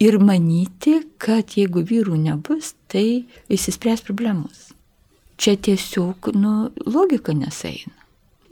ir 0.04 0.20
manyti, 0.20 0.98
kad 1.16 1.56
jeigu 1.56 1.86
vyrų 1.88 2.20
nebus, 2.20 2.74
tai 2.92 3.24
įsispręs 3.48 4.04
problemos. 4.04 4.68
Čia 5.40 5.56
tiesiog, 5.56 6.34
nu, 6.36 6.68
logika 6.84 7.32
nesaina. 7.32 7.96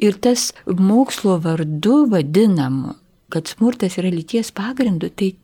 Ir 0.00 0.16
tas 0.16 0.54
mokslo 0.66 1.36
vardu 1.44 2.06
vadinamu, 2.08 2.96
kad 3.28 3.48
smurtas 3.52 4.00
yra 4.00 4.08
lyties 4.08 4.54
pagrindu, 4.56 5.12
tai 5.12 5.34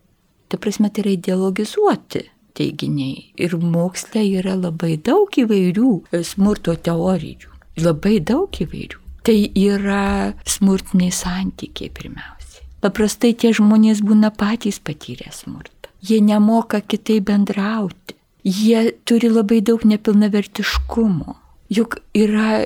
ta 0.49 0.56
prasme 0.56 0.88
tai 0.88 1.04
yra 1.04 1.18
ideologizuoti 1.18 2.30
teiginiai. 2.56 3.32
Ir 3.37 3.56
moksle 3.56 4.23
yra 4.40 4.56
labai 4.59 4.97
daug 4.97 5.30
įvairių 5.30 5.92
smurto 6.26 6.75
teorijų. 6.76 7.50
Labai 7.82 8.18
daug 8.21 8.52
įvairių. 8.52 9.00
Tai 9.23 9.38
yra 9.54 10.32
smurtiniai 10.49 11.14
santykiai 11.14 11.92
pirmiausiai. 11.94 12.66
Paprastai 12.82 13.32
tie 13.38 13.52
žmonės 13.54 14.02
būna 14.02 14.32
patys 14.35 14.80
patyrę 14.82 15.30
smurtą. 15.32 15.92
Jie 16.02 16.18
nemoka 16.21 16.80
kitai 16.82 17.21
bendrauti. 17.23 18.16
Jie 18.42 18.90
turi 19.06 19.30
labai 19.30 19.61
daug 19.62 19.85
nepilnavertiškumo. 19.87 21.37
Juk 21.71 22.00
yra 22.18 22.64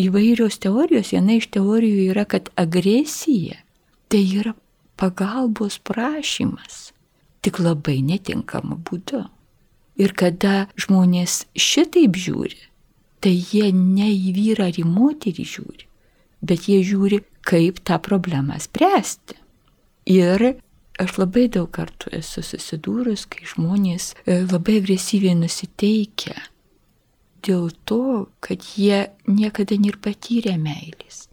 įvairios 0.00 0.56
teorijos. 0.64 1.12
Viena 1.12 1.36
iš 1.36 1.50
teorijų 1.52 2.08
yra, 2.14 2.24
kad 2.24 2.48
agresija 2.56 3.60
tai 4.08 4.24
yra 4.40 4.54
pagalbos 4.96 5.76
prašymas 5.84 6.87
tik 7.42 7.60
labai 7.62 8.00
netinkamu 8.04 8.78
būdu. 8.86 9.24
Ir 9.98 10.14
kada 10.14 10.68
žmonės 10.78 11.44
šitaip 11.58 12.14
žiūri, 12.14 12.60
tai 13.18 13.34
jie 13.34 13.72
ne 13.74 14.12
į 14.14 14.32
vyrą 14.36 14.68
ar 14.70 14.78
į 14.78 14.86
moterį 14.86 15.46
žiūri, 15.54 15.88
bet 16.42 16.68
jie 16.70 16.80
žiūri, 16.86 17.22
kaip 17.48 17.80
tą 17.82 17.98
problemą 18.02 18.58
spręsti. 18.62 19.38
Ir 20.08 20.44
aš 21.02 21.16
labai 21.18 21.48
daug 21.52 21.70
kartų 21.74 22.12
esu 22.18 22.44
susidūrus, 22.46 23.26
kai 23.30 23.46
žmonės 23.48 24.12
e, 24.24 24.40
labai 24.44 24.78
agresyviai 24.82 25.34
nusiteikia 25.38 26.36
dėl 27.44 27.70
to, 27.86 28.28
kad 28.40 28.64
jie 28.76 29.08
niekada 29.26 29.78
nėra 29.78 30.00
patyrę 30.02 30.56
meilės. 30.58 31.26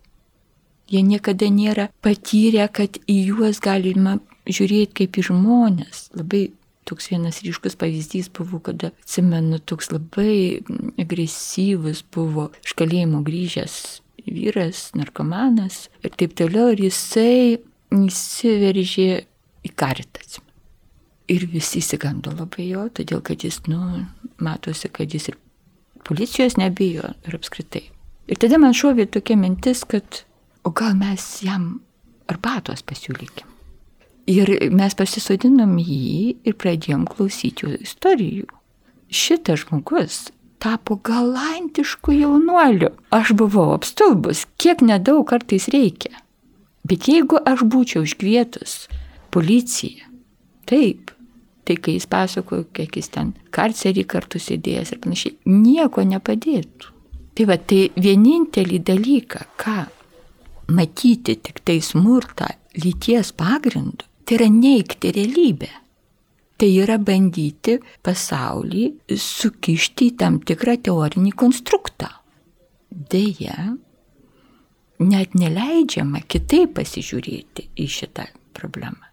Jie 0.90 1.02
niekada 1.02 1.50
nėra 1.50 1.90
patyrę, 2.06 2.68
kad 2.70 3.00
į 3.10 3.18
juos 3.32 3.60
galima 3.64 4.20
žiūrėti 4.48 5.02
kaip 5.02 5.20
į 5.20 5.28
žmonės. 5.30 6.10
Labai 6.18 6.48
toks 6.86 7.10
vienas 7.12 7.42
ryškus 7.46 7.78
pavyzdys 7.82 8.30
buvo, 8.36 8.62
kada, 8.64 8.92
atsimenu, 9.04 9.60
toks 9.60 9.92
labai 9.94 10.62
agresyvus 11.02 12.04
buvo 12.14 12.52
iš 12.64 12.76
kalėjimo 12.78 13.24
grįžęs 13.26 13.78
vyras, 14.26 14.90
narkomanas 14.98 15.86
ir 16.06 16.14
taip 16.18 16.36
toliau, 16.38 16.72
ir 16.74 16.86
jisai 16.88 17.58
įsiveržė 17.94 19.10
į 19.66 19.74
karitą. 19.78 20.42
Ir 21.32 21.48
visi 21.50 21.82
įsigando 21.82 22.34
labai 22.36 22.68
jo, 22.70 22.86
todėl 22.94 23.24
kad 23.26 23.42
jis, 23.42 23.64
nu, 23.70 24.06
matosi, 24.38 24.92
kad 24.94 25.10
jis 25.10 25.32
ir 25.32 25.40
policijos 26.06 26.58
nebijo 26.62 27.16
ir 27.26 27.38
apskritai. 27.38 27.88
Ir 28.30 28.42
tada 28.42 28.60
man 28.62 28.78
šovė 28.78 29.08
tokia 29.10 29.38
mintis, 29.38 29.82
kad 29.90 30.22
o 30.66 30.74
gal 30.74 30.94
mes 30.98 31.26
jam 31.46 31.80
arbatos 32.30 32.86
pasiūlykim. 32.86 33.55
Ir 34.26 34.50
mes 34.74 34.96
pasisodinom 34.98 35.76
jį 35.78 36.38
ir 36.48 36.56
pradėjom 36.58 37.06
klausyti 37.10 37.68
jų 37.68 37.76
istorijų. 37.86 38.48
Šitas 39.14 39.62
žmogus 39.62 40.24
tapo 40.66 40.96
galantišku 40.98 42.16
jaunuoliu. 42.16 42.90
Aš 43.14 43.36
buvau 43.38 43.76
apstulbus, 43.76 44.48
kiek 44.58 44.82
nedaug 44.82 45.28
kartais 45.30 45.68
reikia. 45.70 46.16
Bet 46.86 47.06
jeigu 47.10 47.38
aš 47.38 47.62
būčiau 47.70 48.06
iškvietus 48.06 48.88
policiją, 49.34 50.10
taip, 50.70 51.12
tai 51.66 51.78
kai 51.78 51.98
jis 51.98 52.10
pasakojo, 52.10 52.66
kiek 52.74 52.98
jis 52.98 53.12
ten 53.14 53.34
karcerį 53.54 54.06
kartu 54.10 54.42
sėdėjęs 54.42 54.94
ir 54.94 55.02
panašiai, 55.06 55.38
nieko 55.50 56.06
nepadėtų. 56.06 56.94
Tai 57.36 57.48
va, 57.50 57.58
tai 57.60 57.90
vienintelį 58.00 58.80
dalyką, 58.90 59.46
ką 59.60 59.80
matyti 60.74 61.36
tik 61.46 61.62
tai 61.68 61.78
smurtą 61.84 62.48
lyties 62.82 63.34
pagrindu, 63.38 64.06
tai 64.26 64.38
yra 64.40 64.50
neikti 64.50 65.12
realybę. 65.16 65.72
Tai 66.56 66.70
yra 66.82 66.96
bandyti 66.98 67.76
pasaulį 68.06 68.86
sukišti 69.20 70.12
į 70.12 70.16
tam 70.22 70.40
tikrą 70.40 70.78
teorinį 70.88 71.34
konstruktą. 71.36 72.08
Deja, 72.90 73.76
net 75.04 75.36
neleidžiama 75.36 76.24
kitaip 76.32 76.78
pasižiūrėti 76.80 77.68
į 77.76 77.88
šitą 77.98 78.30
problemą. 78.56 79.12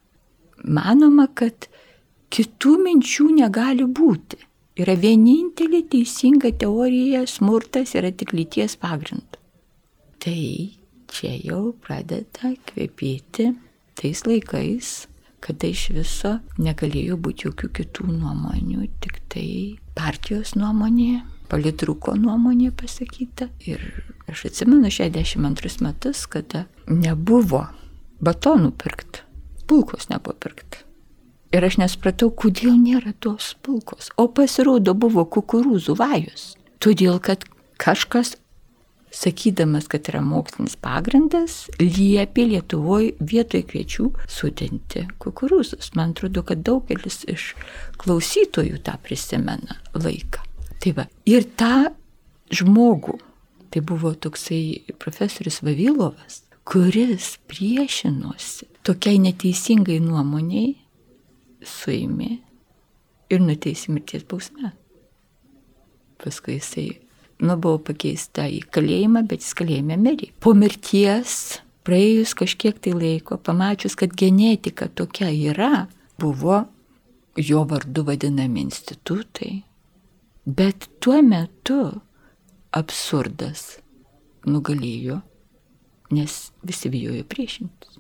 Manoma, 0.62 1.26
kad 1.34 1.66
kitų 2.30 2.76
minčių 2.84 3.26
negali 3.40 3.88
būti. 3.90 4.38
Yra 4.78 4.94
vienintelė 4.96 5.82
teisinga 5.92 6.54
teorija, 6.62 7.26
smurtas 7.28 7.92
yra 7.98 8.12
tik 8.14 8.32
lyties 8.32 8.78
pagrindu. 8.80 9.40
Tai 10.22 10.38
čia 11.12 11.34
jau 11.42 11.74
pradeda 11.82 12.54
kvepėti 12.70 13.50
tais 13.98 14.24
laikais, 14.26 14.92
kada 15.42 15.68
iš 15.72 15.88
viso 15.96 16.36
negalėjo 16.62 17.18
būti 17.20 17.48
jokių 17.48 17.70
kitų 17.78 18.08
nuomonių, 18.12 18.86
tik 19.02 19.18
tai 19.32 19.46
partijos 19.98 20.54
nuomonė, 20.58 21.24
politruko 21.50 22.14
nuomonė 22.16 22.70
pasakyta. 22.78 23.50
Ir 23.66 23.82
aš 24.30 24.46
atsimenu 24.52 24.90
62 24.92 25.82
metus, 25.84 26.24
kada 26.30 26.66
nebuvo 26.86 27.66
batonų 28.22 28.72
pirkti, 28.78 29.26
pulkos 29.66 30.08
nebuvo 30.12 30.38
pirkti. 30.38 30.86
Ir 31.52 31.66
aš 31.66 31.76
nespratau, 31.82 32.30
kodėl 32.32 32.78
nėra 32.80 33.12
tos 33.20 33.50
pulkos. 33.60 34.08
O 34.16 34.24
pasirodo 34.32 34.94
buvo 34.96 35.26
kukurūzų 35.28 35.98
vajus. 35.98 36.54
Todėl, 36.80 37.18
kad 37.20 37.44
kažkas, 37.82 38.38
sakydamas, 39.12 39.88
kad 39.92 40.08
yra 40.10 40.22
mokslinis 40.24 40.76
pagrindas, 40.80 41.66
liepė 41.80 42.46
Lietuvoje 42.48 43.12
vietoj 43.20 43.64
kviečių 43.70 44.08
sudinti 44.30 45.04
kukurūzus. 45.22 45.92
Man 45.98 46.14
atrodo, 46.16 46.44
kad 46.48 46.64
daugelis 46.66 47.22
iš 47.30 47.52
klausytojų 48.02 48.80
tą 48.86 48.96
prisimena 49.04 49.78
laiką. 49.96 50.44
Tai 50.82 50.94
va. 50.96 51.06
Ir 51.28 51.46
tą 51.58 51.92
žmogų, 52.52 53.18
tai 53.72 53.84
buvo 53.86 54.14
toksai 54.16 54.96
profesorius 55.00 55.60
Vavilovas, 55.64 56.42
kuris 56.68 57.36
priešinosi 57.50 58.68
tokiai 58.86 59.20
neteisingai 59.22 59.98
nuomoniai 60.02 60.74
suėmė 61.62 62.32
ir 63.32 63.42
nuteisė 63.42 63.94
mirties 63.94 64.26
bausmę. 64.28 64.72
Paskui 66.22 66.58
jisai, 66.58 66.86
nu, 67.42 67.56
buvo 67.58 67.80
pakeista 67.90 68.46
į 68.46 68.62
kalėjimą, 68.72 69.24
bet 69.30 69.42
jis 69.44 69.56
kalėjime 69.58 69.98
mirė. 70.00 70.30
Po 70.42 70.54
mirties, 70.56 71.58
praėjus 71.86 72.36
kažkiek 72.38 72.78
tai 72.82 72.94
laiko, 72.96 73.38
pamačius, 73.38 73.96
kad 73.98 74.14
genetika 74.18 74.88
tokia 74.88 75.30
yra, 75.32 75.86
buvo 76.22 76.62
jo 77.36 77.64
vardu 77.68 78.06
vadinami 78.06 78.66
institutai. 78.66 79.62
Bet 80.46 80.88
tuo 81.02 81.20
metu 81.22 81.82
absurdas 82.74 83.78
nugalėjo, 84.46 85.20
nes 86.14 86.38
visi 86.66 86.90
bijojo 86.92 87.26
priešintis. 87.30 87.98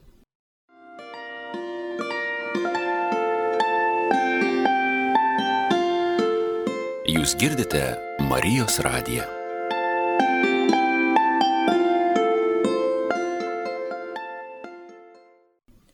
Jūs 7.12 7.34
girdite 7.38 7.82
Marijos 8.28 8.78
radiją. 8.78 9.24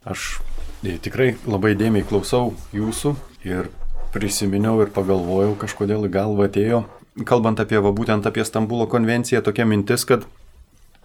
Aš 0.05 0.41
e, 0.85 0.99
tikrai 1.01 1.35
labai 1.49 1.73
dėmiai 1.79 2.05
klausau 2.09 2.53
jūsų 2.77 3.15
ir 3.49 3.71
prisiminiau 4.13 4.81
ir 4.85 4.93
pagalvojau, 4.93 5.55
kažkodėl 5.61 6.09
į 6.09 6.13
galvą 6.13 6.49
atėjo, 6.49 6.83
kalbant 7.29 7.61
apie, 7.65 7.81
va, 7.81 7.93
būtent 7.97 8.29
apie 8.29 8.45
Stambulo 8.45 8.89
konvenciją, 8.91 9.43
tokia 9.45 9.69
mintis, 9.69 10.05
kad 10.09 10.29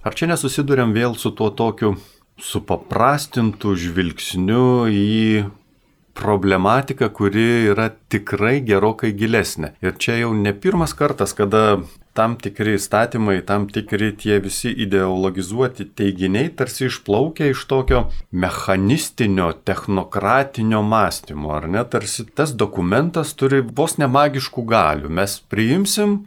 ar 0.03 0.15
čia 0.15 0.31
nesusidurėm 0.31 0.95
vėl 0.95 1.15
su 1.19 1.31
tuo 1.31 1.49
tokiu 1.51 1.95
supaprastintų 2.41 3.75
žvilgsniu 3.79 4.65
į 4.91 5.12
problematika, 6.13 7.10
kuri 7.10 7.69
yra 7.73 7.89
tikrai 8.12 8.60
gerokai 8.65 9.12
gilesnė. 9.17 9.73
Ir 9.84 9.97
čia 9.97 10.19
jau 10.21 10.32
ne 10.38 10.54
pirmas 10.54 10.93
kartas, 10.97 11.34
kada 11.38 11.82
tam 12.13 12.36
tikri 12.38 12.76
įstatymai, 12.78 13.39
tam 13.45 13.65
tikri 13.73 14.12
tie 14.17 14.38
visi 14.43 14.69
ideologizuoti 14.86 15.88
teiginiai 15.97 16.52
tarsi 16.58 16.86
išplaukia 16.88 17.49
iš 17.54 17.65
tokio 17.69 18.04
mechanistinio, 18.32 19.49
technokratinio 19.65 20.84
mąstymo, 20.86 21.56
ar 21.58 21.67
ne? 21.69 21.82
Tarsi 21.89 22.28
tas 22.30 22.54
dokumentas 22.54 23.34
turi 23.38 23.63
vos 23.65 23.97
nemagiškų 24.02 24.67
galių. 24.69 25.10
Mes 25.21 25.39
priimsim 25.49 26.21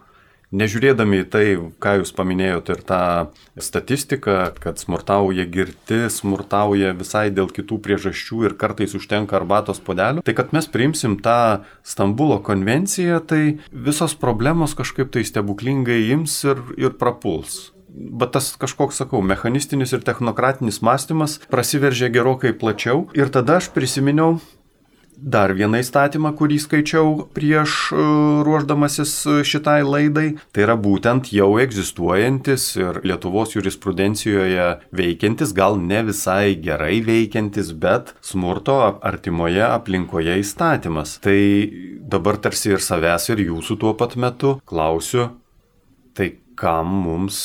Nežiūrėdami 0.54 1.24
į 1.24 1.26
tai, 1.26 1.44
ką 1.82 1.96
jūs 2.00 2.12
paminėjote 2.14 2.76
ir 2.76 2.82
tą 2.86 3.00
statistiką, 3.58 4.54
kad 4.62 4.78
smurtauja 4.78 5.42
girti, 5.50 6.04
smurtauja 6.12 6.92
visai 6.94 7.32
dėl 7.34 7.50
kitų 7.50 7.80
priežasčių 7.82 8.44
ir 8.46 8.54
kartais 8.60 8.94
užtenka 8.94 9.40
arbatos 9.40 9.82
podelių, 9.82 10.22
tai 10.22 10.36
kad 10.38 10.54
mes 10.54 10.70
priimsim 10.70 11.18
tą 11.18 11.66
Stambulo 11.86 12.38
konvenciją, 12.46 13.18
tai 13.26 13.58
visos 13.72 14.14
problemos 14.14 14.76
kažkaip 14.78 15.10
tai 15.14 15.26
stebuklingai 15.26 16.04
ims 16.14 16.38
ir, 16.46 16.62
ir 16.78 16.94
prapuls. 16.94 17.72
Bet 17.96 18.34
tas 18.36 18.50
kažkoks, 18.60 18.98
sakau, 19.00 19.22
mechanistinis 19.24 19.94
ir 19.96 20.02
technokratinis 20.04 20.82
mąstymas 20.84 21.38
prasiveržė 21.50 22.10
gerokai 22.12 22.52
plačiau. 22.52 23.06
Ir 23.16 23.32
tada 23.32 23.56
aš 23.58 23.70
prisiminiau 23.72 24.36
dar 25.16 25.52
vieną 25.56 25.80
įstatymą, 25.80 26.32
kurį 26.36 26.58
skaičiau 26.60 27.12
prieš 27.36 27.76
e, 27.92 28.00
ruoždamasis 28.46 29.12
e, 29.26 29.36
šitai 29.48 29.80
laidai. 29.86 30.26
Tai 30.52 30.64
yra 30.66 30.76
būtent 30.80 31.30
jau 31.34 31.48
egzistuojantis 31.62 32.68
ir 32.78 33.00
Lietuvos 33.06 33.56
jurisprudencijoje 33.56 34.68
veikiantis, 34.96 35.54
gal 35.56 35.80
ne 35.80 36.02
visai 36.10 36.56
gerai 36.62 37.00
veikiantis, 37.06 37.72
bet 37.72 38.14
smurto 38.24 38.78
artimoje 39.00 39.64
aplinkoje 39.66 40.38
įstatymas. 40.42 41.16
Tai 41.24 41.38
dabar 42.06 42.40
tarsi 42.42 42.74
ir 42.76 42.84
savęs, 42.84 43.30
ir 43.32 43.46
jūsų 43.48 43.80
tuo 43.80 43.96
pat 43.98 44.18
metu 44.20 44.58
klausiu, 44.68 45.30
tai 46.16 46.34
kam 46.56 46.92
mums 47.06 47.38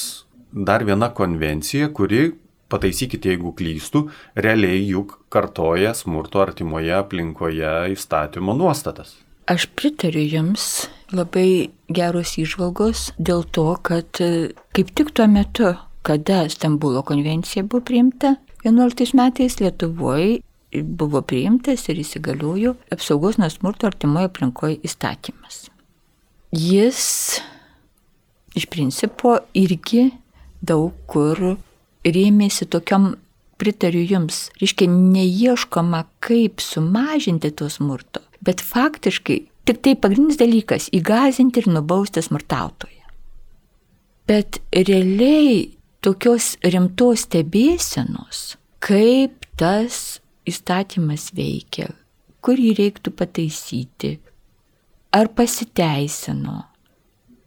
dar 0.52 0.84
viena 0.84 1.12
konvencija, 1.16 1.90
kuri 1.96 2.32
pataisykite 2.72 3.34
jeigu 3.34 3.52
klystu, 3.58 4.06
realiai 4.36 4.86
juk 4.88 5.20
kartoja 5.34 5.94
smurto 5.98 6.42
artimoje 6.44 6.94
aplinkoje 6.96 7.74
įstatymo 7.96 8.56
nuostatas. 8.58 9.18
Aš 9.52 9.66
pritariu 9.76 10.24
Jums 10.24 10.88
labai 11.12 11.72
geros 11.92 12.38
išvalgos 12.40 13.10
dėl 13.20 13.44
to, 13.52 13.66
kad 13.84 14.22
e, 14.24 14.52
kaip 14.72 14.94
tik 14.96 15.12
tuo 15.18 15.26
metu, 15.28 15.74
kada 16.08 16.46
Stambulo 16.50 17.02
konvencija 17.04 17.66
buvo 17.66 17.84
priimta, 17.86 18.36
11 18.64 19.16
metais 19.18 19.58
Lietuvoje 19.60 20.40
buvo 20.72 21.22
priimtas 21.26 21.88
ir 21.90 22.00
įsigaliojo 22.00 22.76
apsaugos 22.94 23.40
nuo 23.42 23.50
smurto 23.52 23.90
artimoje 23.90 24.30
aplinkoje 24.30 24.78
įstatymas. 24.88 25.66
Jis 26.56 27.02
iš 28.56 28.68
principo 28.72 29.38
irgi 29.58 30.12
daug 30.62 30.94
kur 31.10 31.58
rėmėsi 32.06 32.68
tokiam, 32.72 33.16
pritariu 33.62 34.02
jums, 34.02 34.48
reiškia, 34.62 34.88
neieškoma, 34.90 36.06
kaip 36.24 36.64
sumažinti 36.64 37.52
to 37.54 37.70
smurto, 37.70 38.24
bet 38.42 38.64
faktiškai 38.66 39.38
tik 39.70 39.84
tai 39.86 39.94
pagrindinis 39.96 40.40
dalykas- 40.42 40.90
įgazinti 40.98 41.62
ir 41.62 41.68
nubausti 41.70 42.24
smurtautoją. 42.26 43.06
Bet 44.28 44.60
realiai 44.72 45.78
tokios 46.02 46.58
rimtos 46.64 47.28
stebėsenos, 47.28 48.56
kaip 48.80 49.46
tas 49.58 50.20
įstatymas 50.48 51.32
veikia, 51.38 51.94
kur 52.42 52.56
jį 52.56 52.74
reiktų 52.80 53.14
pataisyti, 53.14 54.20
ar 55.14 55.28
pasiteisino, 55.28 56.66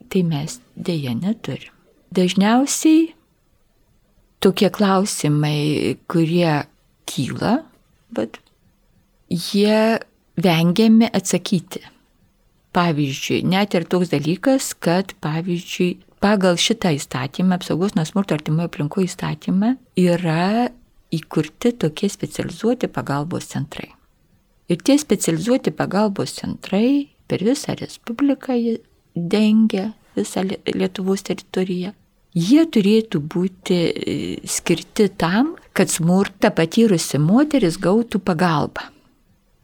tai 0.09 0.23
mes 0.23 0.61
dėja 0.79 1.15
neturim. 1.19 1.73
Dažniausiai 2.15 3.15
tokie 4.45 4.71
klausimai, 4.73 5.97
kurie 6.11 6.65
kyla, 7.09 7.57
bet 8.15 8.39
jie 9.33 9.99
vengiami 10.37 11.09
atsakyti. 11.13 11.83
Pavyzdžiui, 12.75 13.45
net 13.47 13.75
ir 13.79 13.85
toks 13.87 14.11
dalykas, 14.11 14.73
kad, 14.83 15.13
pavyzdžiui, 15.23 15.93
pagal 16.25 16.59
šitą 16.59 16.91
įstatymą, 16.97 17.61
apsaugos 17.61 17.95
nuo 17.95 18.03
smurto 18.09 18.35
artimoje 18.35 18.67
aplinkoje 18.67 19.13
įstatymą, 19.13 19.77
yra 20.01 20.71
įkurti 21.15 21.75
tokie 21.79 22.11
specializuoti 22.11 22.91
pagalbos 22.91 23.47
centrai. 23.53 23.93
Ir 24.67 24.81
tie 24.83 24.97
specializuoti 24.99 25.71
pagalbos 25.77 26.35
centrai 26.41 27.13
per 27.31 27.45
visą 27.47 27.77
Respubliką 27.79 28.57
dengia 29.15 29.93
visą 30.17 30.43
Lietuvos 30.49 31.23
teritoriją. 31.23 31.93
Jie 32.35 32.65
turėtų 32.67 33.21
būti 33.31 33.79
e, 33.91 34.17
skirti 34.47 35.09
tam, 35.19 35.55
kad 35.75 35.91
smurtą 35.91 36.51
patyrusi 36.55 37.21
moteris 37.23 37.79
gautų 37.83 38.21
pagalbą. 38.23 38.91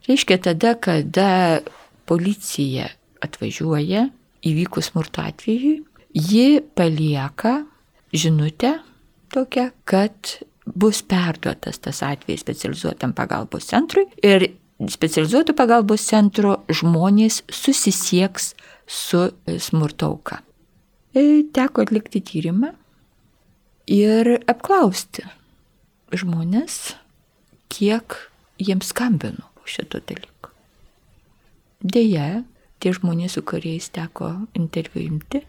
Reiškia 0.07 0.39
tada, 0.47 0.73
kada 0.79 1.61
policija 2.09 2.89
atvažiuoja 3.21 4.07
įvykus 4.47 4.89
smurto 4.89 5.21
atveju, 5.21 5.83
ji 6.11 6.61
palieka 6.75 7.61
žinutę 8.11 8.79
tokią, 9.31 9.69
kad 9.85 10.39
bus 10.65 11.01
perduotas 11.07 11.79
tas 11.79 12.01
atvejis 12.05 12.43
specializuotam 12.43 13.13
pagalbos 13.17 13.69
centrui 13.69 14.07
ir 14.25 14.49
specializuotų 14.89 15.55
pagalbos 15.57 16.03
centro 16.09 16.61
žmonės 16.71 17.41
susisieks 17.53 18.53
su 18.89 19.27
smurtauka. 19.61 20.41
E, 21.13 21.43
teko 21.53 21.83
atlikti 21.83 22.21
tyrimą 22.23 22.71
ir 23.91 24.29
apklausti 24.49 25.25
žmonės, 26.15 26.95
kiek 27.71 28.15
jiems 28.61 28.91
skambino 28.91 29.47
šito 29.67 29.99
dalyko. 30.07 30.51
Deja, 31.81 32.43
tie 32.79 32.93
žmonės, 32.95 33.35
su 33.35 33.43
kuriais 33.47 33.89
teko 33.93 34.33
interviu 34.57 35.03
imti, 35.05 35.41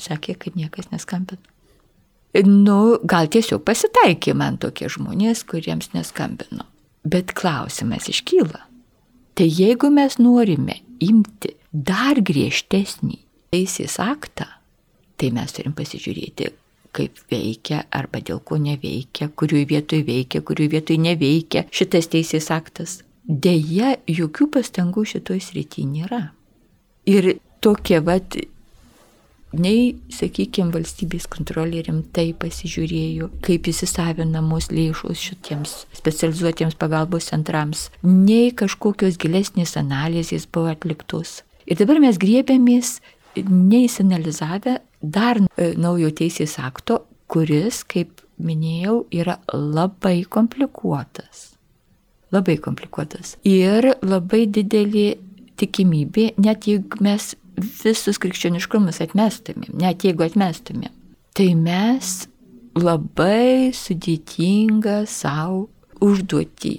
sakė, 0.00 0.36
kad 0.40 0.58
niekas 0.58 0.90
neskambino. 0.92 1.42
Nu, 2.34 2.98
gal 3.06 3.28
tiesiog 3.30 3.62
pasitaikė 3.62 4.34
man 4.34 4.58
tokie 4.58 4.88
žmonės, 4.90 5.44
kuriems 5.46 5.92
neskambino. 5.94 6.66
Bet 7.06 7.30
klausimas 7.36 8.08
iškyla. 8.10 8.64
Tai 9.38 9.46
jeigu 9.46 9.90
mes 9.94 10.18
norime 10.18 10.80
imti 11.02 11.52
dar 11.70 12.18
griežtesnį 12.18 13.20
teisės 13.54 14.00
aktą, 14.02 14.48
tai 15.20 15.30
mes 15.34 15.54
turim 15.54 15.74
pasižiūrėti, 15.76 16.50
kaip 16.94 17.18
veikia 17.30 17.84
arba 17.94 18.20
dėl 18.22 18.40
ko 18.46 18.58
neveikia, 18.60 19.30
kuriuo 19.34 19.64
vietoj 19.70 20.04
veikia, 20.06 20.42
kuriuo 20.46 20.70
vietoj 20.76 21.00
neveikia 21.08 21.66
šitas 21.74 22.10
teisės 22.12 22.50
aktas. 22.54 23.02
Deja, 23.24 23.94
jokių 24.10 24.50
pastangų 24.58 25.06
šitoj 25.14 25.40
srity 25.40 25.86
nėra. 25.88 26.26
Ir 27.08 27.36
tokie 27.64 28.00
vat 28.04 28.36
nei, 29.54 29.94
sakykime, 30.12 30.72
valstybės 30.74 31.26
kontrolė 31.30 31.84
rimtai 31.86 32.32
pasižiūrėjo, 32.40 33.30
kaip 33.44 33.68
įsisavinamos 33.70 34.70
lėšos 34.74 35.22
šitiems 35.28 35.74
specializuotiems 35.96 36.76
pagalbos 36.80 37.30
centrams, 37.30 37.88
nei 38.02 38.52
kažkokios 38.56 39.18
gilesnės 39.20 39.76
analizės 39.80 40.48
buvo 40.50 40.72
atliktos. 40.74 41.42
Ir 41.64 41.80
dabar 41.80 42.02
mes 42.02 42.18
griebėmės 42.20 42.98
neįsinalizavę 43.36 44.78
dar 45.04 45.40
e, 45.40 45.72
naujo 45.80 46.10
teisės 46.16 46.56
akto, 46.62 47.02
kuris, 47.30 47.82
kaip 47.88 48.22
minėjau, 48.42 49.04
yra 49.14 49.38
labai 49.52 50.24
komplikuotas. 50.30 51.52
Labai 52.34 52.56
komplikuotas. 52.62 53.36
Ir 53.46 53.92
labai 54.02 54.44
didelė 54.50 55.14
tikimybė, 55.60 56.32
net 56.42 56.66
jeigu 56.66 56.98
mes 57.04 57.34
visus 57.84 58.18
krikščioniškumus 58.22 58.98
atmestumėm, 59.04 59.76
net 59.78 60.02
jeigu 60.06 60.26
atmestumėm, 60.26 60.90
tai 61.36 61.52
mes 61.58 62.24
labai 62.74 63.70
sudėtingą 63.76 65.04
savo 65.06 65.68
užduotį 66.02 66.74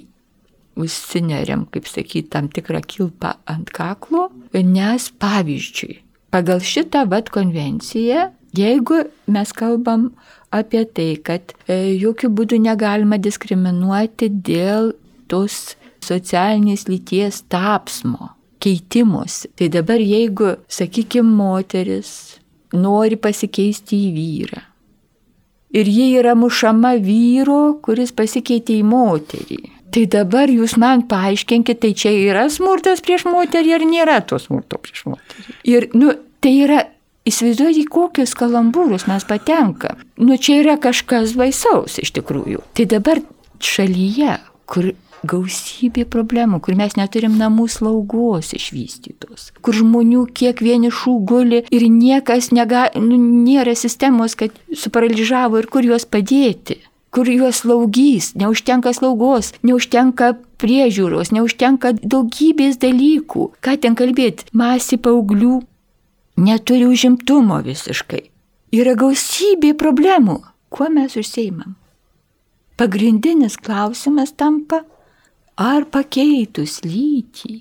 užsineriam, 0.76 1.64
kaip 1.72 1.88
sakyti, 1.88 2.28
tam 2.34 2.50
tikrą 2.52 2.82
kilpą 2.84 3.32
ant 3.48 3.70
kaklo, 3.72 4.28
nes 4.52 5.08
pavyzdžiui, 5.20 6.02
pagal 6.36 6.60
šitą 6.60 7.06
vat 7.08 7.30
konvenciją, 7.32 8.28
jeigu 8.56 9.06
mes 9.32 9.52
kalbam 9.56 10.10
apie 10.52 10.84
tai, 10.84 11.10
kad 11.24 11.56
e, 11.64 11.96
jokių 11.96 12.30
būdų 12.36 12.60
negalima 12.68 13.16
diskriminuoti 13.20 14.28
dėl 14.44 14.92
tos 15.32 15.76
socialinės 16.04 16.86
lyties 16.90 17.42
tapsmo, 17.50 18.34
keitimuose. 18.62 19.48
Tai 19.56 19.70
dabar 19.72 20.02
jeigu, 20.02 20.54
sakykime, 20.68 21.32
moteris 21.40 22.38
nori 22.76 23.16
pasikeisti 23.16 24.06
į 24.06 24.16
vyrą 24.20 24.64
ir 25.76 25.86
ji 25.86 26.12
yra 26.16 26.34
mušama 26.38 26.94
vyro, 27.02 27.76
kuris 27.84 28.12
pasikeitė 28.16 28.78
į 28.80 28.84
moterį. 28.86 29.58
Tai 29.92 30.04
dabar 30.12 30.50
jūs 30.52 30.76
man 30.80 31.04
paaiškinkite, 31.08 31.78
tai 31.82 31.90
čia 31.96 32.12
yra 32.12 32.46
smurtas 32.52 33.02
prieš 33.04 33.26
moterį 33.28 33.74
ar 33.76 33.84
nėra 33.88 34.16
to 34.28 34.38
smurto 34.42 34.80
prieš 34.82 35.06
moterį. 35.08 35.56
Ir, 35.72 35.88
nu, 35.96 36.12
tai 36.44 36.52
yra, 36.64 36.82
įsivaizduojate, 37.26 37.86
kokius 37.92 38.36
kalambūrus 38.38 39.08
mes 39.10 39.26
patenkam. 39.28 40.04
Nu, 40.20 40.38
čia 40.38 40.60
yra 40.62 40.76
kažkas 40.80 41.34
baisaus 41.38 41.98
iš 42.02 42.14
tikrųjų. 42.18 42.62
Tai 42.76 42.86
dabar 42.90 43.22
šalyje, 43.62 44.38
kur 44.70 44.92
gausybė 45.26 46.04
problemų, 46.10 46.60
kur 46.62 46.76
mes 46.78 46.94
neturim 46.98 47.36
namų 47.40 47.66
slaugos 47.72 48.52
išvystytos, 48.54 49.50
kur 49.64 49.74
žmonių 49.74 50.26
kiek 50.36 50.60
vienišų 50.62 51.14
guli 51.26 51.62
ir 51.74 51.86
niekas 51.90 52.52
nega, 52.54 52.86
nu, 52.94 53.18
nėra 53.18 53.74
sistemos, 53.74 54.36
kad 54.38 54.54
suparaližavo 54.70 55.62
ir 55.62 55.70
kur 55.72 55.88
juos 55.88 56.06
padėti 56.06 56.82
kur 57.16 57.30
juos 57.32 57.62
slaugys, 57.62 58.34
neužtenka 58.36 58.90
slaugos, 58.92 59.54
neužtenka 59.64 60.34
priežiūros, 60.60 61.30
neužtenka 61.32 61.94
daugybės 62.02 62.76
dalykų. 62.82 63.46
Ką 63.64 63.76
ten 63.80 63.96
kalbėti, 63.96 64.44
masė 64.52 64.98
paauglių 65.00 65.62
neturi 66.36 66.86
užimtumo 66.86 67.60
visiškai. 67.64 68.24
Yra 68.76 68.96
gausybė 68.98 69.74
problemų. 69.78 70.40
Kuo 70.72 70.88
mes 70.92 71.14
užseimam? 71.16 71.76
Pagrindinis 72.76 73.56
klausimas 73.56 74.34
tampa 74.36 74.82
ar 75.56 75.86
pakeitus 75.88 76.82
lytį, 76.84 77.54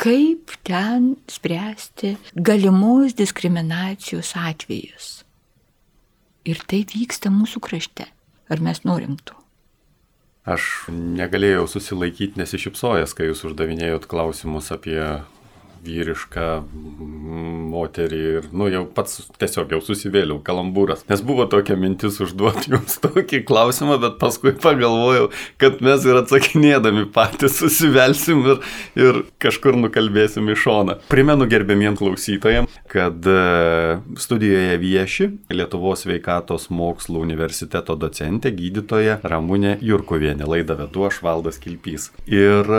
kaip 0.00 0.54
ten 0.64 1.14
spręsti 1.28 2.14
galimos 2.34 3.16
diskriminacijos 3.18 4.32
atvejus. 4.40 5.10
Ir 6.48 6.60
tai 6.68 6.84
vyksta 6.88 7.32
mūsų 7.32 7.60
krašte. 7.64 8.08
Ar 8.52 8.60
mes 8.60 8.82
norim 8.84 9.16
to? 9.24 9.36
Aš 10.44 10.64
negalėjau 10.92 11.64
susilaikyti 11.72 12.36
nesišypsojęs, 12.36 13.14
kai 13.16 13.30
jūs 13.30 13.46
uždavinėjot 13.48 14.04
klausimus 14.08 14.68
apie 14.74 14.98
vyrišką 15.84 16.48
moterį 17.74 18.20
ir, 18.38 18.48
nu, 18.54 18.68
jau 18.72 18.84
pats 18.94 19.24
tiesiog 19.40 19.74
jau 19.74 19.80
susivėliau, 19.84 20.38
kalambūras. 20.44 21.04
Nes 21.10 21.22
buvo 21.24 21.46
tokia 21.50 21.76
mintis 21.80 22.20
užduoti 22.24 22.70
jums 22.74 22.98
tokį 23.04 23.42
klausimą, 23.48 23.98
bet 24.02 24.18
paskui 24.22 24.54
pagalvojau, 24.60 25.30
kad 25.60 25.82
mes 25.84 26.06
ir 26.08 26.20
atsakinėdami 26.22 27.06
patys 27.14 27.58
susivelsim 27.60 28.44
ir, 28.54 28.60
ir 28.98 29.22
kažkur 29.42 29.78
nukalbėsim 29.80 30.50
į 30.52 30.58
šoną. 30.64 30.98
Primenu 31.12 31.48
gerbėmiem 31.50 31.98
klausytojams, 32.00 32.78
kad 32.90 33.26
e, 33.28 33.38
studijoje 34.20 34.78
vieši 34.82 35.30
Lietuvos 35.54 36.04
sveikatos 36.04 36.68
mokslų 36.74 37.24
universiteto 37.24 37.96
docentė, 37.98 38.54
gydytoja 38.54 39.20
Ramūnė 39.24 39.78
Jurkovienė. 39.84 40.46
Laidą 40.48 40.78
vedu 40.84 41.08
aš 41.08 41.22
Valdas 41.24 41.60
Kilpys. 41.62 42.10
Ir 42.30 42.70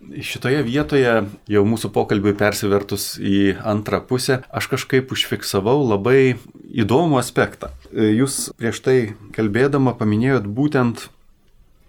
Šitoje 0.00 0.62
vietoje 0.64 1.10
jau 1.52 1.62
mūsų 1.68 1.90
pokalbiui 1.92 2.32
persivertus 2.38 3.12
į 3.20 3.60
antrą 3.68 4.00
pusę, 4.08 4.40
aš 4.48 4.70
kažkaip 4.72 5.12
užfiksavau 5.12 5.76
labai 5.84 6.38
įdomų 6.72 7.20
aspektą. 7.20 7.74
Jūs 7.92 8.48
prieš 8.56 8.80
tai 8.86 8.96
kalbėdama 9.36 9.92
paminėjot 10.00 10.48
būtent 10.48 11.08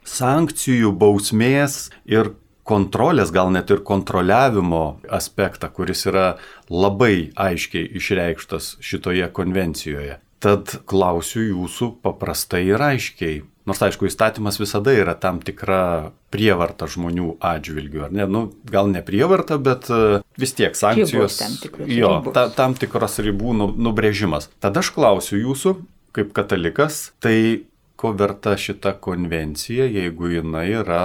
sankcijų, 0.08 0.92
bausmės 0.92 1.88
ir 2.10 2.34
kontrolės, 2.68 3.32
gal 3.34 3.52
net 3.54 3.72
ir 3.74 3.82
kontroliavimo 3.86 5.02
aspektą, 5.10 5.72
kuris 5.74 6.06
yra 6.10 6.36
labai 6.70 7.32
aiškiai 7.36 7.88
išreikštas 7.98 8.76
šitoje 8.84 9.32
konvencijoje. 9.34 10.20
Tad 10.42 10.74
klausiu 10.90 11.44
jūsų 11.46 11.92
paprastai 12.02 12.64
ir 12.72 12.82
aiškiai, 12.82 13.44
Nors 13.70 13.82
aišku, 13.86 14.08
įstatymas 14.10 14.58
visada 14.58 14.94
yra 14.98 15.14
tam 15.14 15.38
tikra 15.46 16.12
prievarta 16.34 16.88
žmonių 16.90 17.36
atžvilgių, 17.46 18.06
ar 18.08 18.16
ne? 18.16 18.26
Nu, 18.26 18.44
gal 18.66 18.90
ne 18.90 19.04
prievarta, 19.06 19.60
bet 19.62 19.86
e, 19.94 20.22
vis 20.42 20.56
tiek 20.58 20.78
sankcijos. 20.78 21.38
Tam 21.38 21.90
jo, 21.92 22.14
ta, 22.34 22.48
tam 22.56 22.74
tikros 22.80 23.20
ribų 23.22 23.54
nu, 23.60 23.70
nubrėžimas. 23.90 24.50
Tada 24.64 24.82
aš 24.82 24.90
klausiu 24.96 25.38
jūsų, 25.44 25.76
kaip 26.18 26.34
katalikas, 26.34 27.12
tai 27.22 27.68
ko 28.02 28.16
verta 28.18 28.56
šita 28.58 28.96
konvencija, 28.98 29.86
jeigu 29.86 30.32
jinai 30.34 30.66
yra 30.82 31.04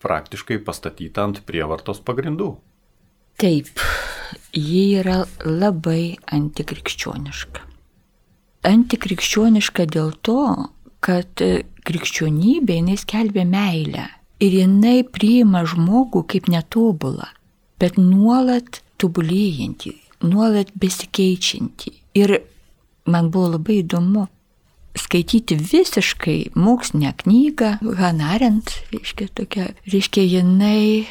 praktiškai 0.00 0.62
pastatyta 0.64 1.26
ant 1.28 1.42
prievartos 1.44 2.00
pagrindų? 2.00 2.54
Taip, 3.42 3.68
ji 4.56 4.84
yra 5.02 5.22
labai 5.44 6.16
antikrikščioniška. 6.32 7.68
Antikrikščioniška 8.64 9.86
dėl 9.92 10.14
to, 10.24 10.40
kad 11.02 11.42
krikščionybė 11.86 12.78
jinai 12.78 12.98
skelbia 13.00 13.44
meilę 13.48 14.06
ir 14.42 14.56
jinai 14.62 15.02
priima 15.06 15.64
žmogų 15.68 16.24
kaip 16.30 16.48
netobulą, 16.50 17.28
bet 17.82 17.98
nuolat 17.98 18.80
tobulėjantį, 19.02 19.96
nuolat 20.26 20.70
besikeičiantį. 20.78 21.92
Ir 22.18 22.38
man 23.10 23.30
buvo 23.34 23.56
labai 23.56 23.80
įdomu, 23.82 24.28
skaityti 24.98 25.56
visiškai 25.56 26.52
mokslinę 26.58 27.14
knygą, 27.22 27.78
Hanarent, 27.98 28.74
reiškia 28.92 29.30
tokia, 29.34 29.70
reiškia 29.88 30.26
jinai 30.26 31.06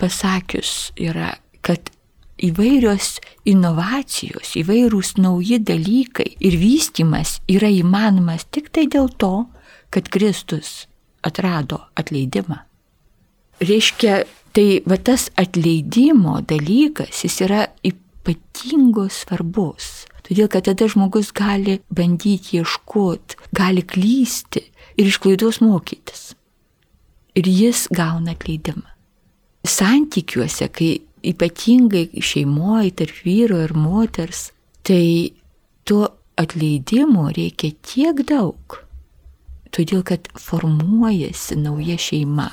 pasakius 0.00 0.90
yra, 0.98 1.36
kad 1.64 1.92
įvairios 2.40 3.18
inovacijos, 3.48 4.54
įvairūs 4.60 5.14
nauji 5.20 5.60
dalykai 5.62 6.28
ir 6.40 6.56
vystimas 6.60 7.38
yra 7.50 7.70
įmanomas 7.72 8.46
tik 8.50 8.70
tai 8.74 8.86
dėl 8.90 9.10
to, 9.20 9.46
kad 9.90 10.08
Kristus 10.12 10.86
atrado 11.26 11.82
atleidimą. 11.98 12.62
Reiškia, 13.60 14.22
tai 14.56 14.80
va 14.88 14.96
tas 14.96 15.28
atleidimo 15.38 16.38
dalykas, 16.48 17.24
jis 17.26 17.40
yra 17.44 17.66
ypatingos 17.84 19.24
svarbos. 19.24 19.90
Todėl, 20.24 20.48
kad 20.52 20.68
tada 20.68 20.86
žmogus 20.88 21.32
gali 21.34 21.80
bandyti 21.90 22.60
ieškoti, 22.60 23.36
gali 23.56 23.82
klysti 23.82 24.62
ir 24.96 25.10
iš 25.10 25.18
klaidos 25.20 25.60
mokytis. 25.64 26.30
Ir 27.36 27.46
jis 27.50 27.86
gauna 27.94 28.34
atleidimą. 28.36 28.86
Santykiuose, 29.66 30.70
kai 30.72 30.92
ypatingai 31.22 32.22
šeimoje 32.22 32.94
tarp 33.00 33.24
vyro 33.24 33.60
ir 33.64 33.74
moters, 33.76 34.50
tai 34.86 35.32
to 35.84 36.06
atleidimo 36.40 37.28
reikia 37.36 37.76
tiek 37.84 38.22
daug. 38.28 38.78
Todėl, 39.70 40.02
kad 40.06 40.26
formuojasi 40.40 41.60
nauja 41.60 41.98
šeima. 42.00 42.48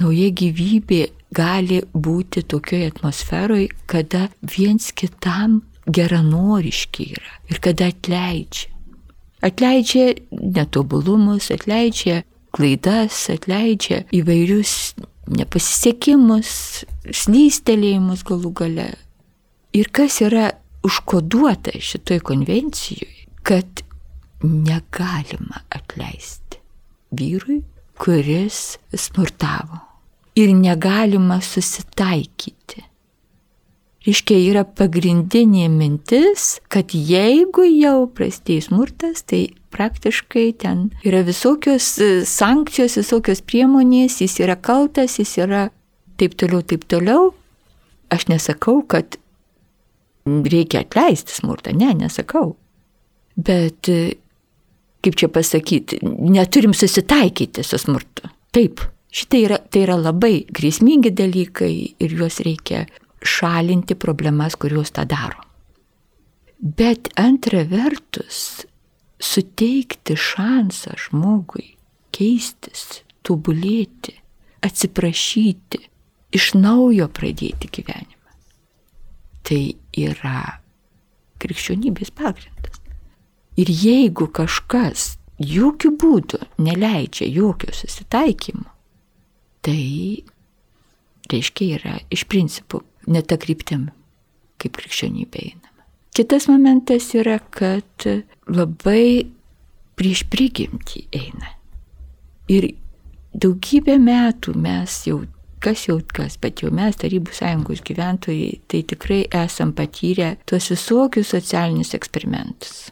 Nauja 0.00 0.30
gyvybė 0.32 1.00
gali 1.34 1.80
būti 1.92 2.44
tokioje 2.46 2.92
atmosferoje, 2.92 3.68
kada 3.90 4.28
viens 4.42 4.90
kitam 4.96 5.60
geranoriški 5.90 7.06
yra 7.16 7.38
ir 7.50 7.60
kada 7.64 7.90
atleidžia. 7.90 8.70
Atleidžia 9.40 10.14
netobulumus, 10.30 11.48
atleidžia 11.54 12.22
klaidas, 12.52 13.22
atleidžia 13.32 14.02
įvairius 14.12 14.94
nepasisekimus, 15.30 16.84
slystelėjimus 17.16 18.24
galų 18.26 18.52
gale. 18.62 18.90
Ir 19.76 19.90
kas 19.94 20.20
yra 20.24 20.50
užkoduota 20.86 21.76
šitoj 21.78 22.20
konvencijoje, 22.26 23.26
kad 23.46 23.84
negalima 24.42 25.62
atleisti 25.70 26.60
vyrui, 27.10 27.60
kuris 28.00 28.78
smurtavo. 28.94 29.82
Ir 30.38 30.54
negalima 30.54 31.40
susitaikyti. 31.42 32.86
Reiškia, 34.06 34.36
yra 34.48 34.62
pagrindinė 34.64 35.66
mintis, 35.68 36.54
kad 36.72 36.94
jeigu 36.96 37.66
jau 37.68 38.06
prasidės 38.16 38.70
smurtas, 38.70 39.26
tai 39.28 39.50
praktiškai 39.74 40.46
ten 40.62 40.86
yra 41.04 41.20
visokios 41.26 41.98
sankcijos, 42.30 42.96
visokios 43.02 43.44
priemonės, 43.44 44.22
jis 44.24 44.38
yra 44.40 44.56
kaltas, 44.56 45.18
jis 45.20 45.34
yra 45.44 45.66
taip 46.20 46.36
toliau, 46.38 46.62
taip 46.62 46.86
toliau. 46.90 47.32
Aš 48.10 48.26
nesakau, 48.30 48.80
kad 48.90 49.18
reikia 50.26 50.84
atleisti 50.84 51.34
smurtą, 51.34 51.72
ne, 51.76 51.92
nesakau. 51.96 52.54
Bet, 53.40 53.88
kaip 55.00 55.16
čia 55.16 55.30
pasakyti, 55.32 56.00
neturim 56.04 56.74
susitaikyti 56.76 57.64
su 57.64 57.78
smurtu. 57.80 58.28
Taip, 58.54 58.82
šitai 59.14 59.44
yra, 59.46 59.60
tai 59.70 59.84
yra 59.86 59.96
labai 60.00 60.42
grėsmingi 60.50 61.14
dalykai 61.16 61.74
ir 62.02 62.16
juos 62.18 62.40
reikia 62.44 62.84
šalinti 63.22 63.96
problemas, 64.00 64.56
kurios 64.60 64.92
tą 64.96 65.06
daro. 65.08 65.46
Bet 66.60 67.08
antra 67.16 67.62
vertus, 67.68 68.66
suteikti 69.20 70.16
šansą 70.16 70.96
žmogui 71.06 71.70
keistis, 72.12 73.02
tobulėti, 73.24 74.16
atsiprašyti, 74.64 75.80
iš 76.34 76.52
naujo 76.54 77.08
pradėti 77.12 77.70
gyvenimą. 77.72 78.34
Tai 79.46 79.62
yra 79.98 80.60
krikščionybės 81.40 82.12
pagrindas. 82.14 82.80
Ir 83.58 83.70
jeigu 83.72 84.28
kažkas 84.30 85.16
jokių 85.40 85.94
būdų 86.00 86.42
neleidžia 86.62 87.26
jokio 87.28 87.72
susitaikymo, 87.74 88.68
tai 89.64 90.22
reiškia 91.30 91.66
yra 91.78 91.96
iš 92.12 92.26
principų 92.30 92.82
ne 93.10 93.22
tą 93.24 93.38
kryptim, 93.40 93.88
kaip 94.60 94.76
krikščionybė 94.78 95.44
einama. 95.50 95.84
Kitas 96.16 96.48
momentas 96.50 97.08
yra, 97.16 97.38
kad 97.54 98.06
labai 98.50 99.30
prieš 99.98 100.24
prigimtį 100.32 101.04
eina. 101.16 101.54
Ir 102.50 102.72
daugybę 103.36 103.96
metų 104.02 104.56
mes 104.58 104.96
jau, 105.06 105.20
kas 105.62 105.86
jau 105.88 105.98
kas, 106.16 106.36
bet 106.40 106.64
jau 106.64 106.72
mes, 106.74 106.96
Tarybų 107.00 107.34
sąjungos 107.36 107.84
gyventojai, 107.86 108.60
tai 108.70 108.82
tikrai 108.88 109.22
esam 109.42 109.74
patyrę 109.76 110.34
tuos 110.48 110.70
visokius 110.72 111.32
socialinius 111.34 111.94
eksperimentus. 111.98 112.90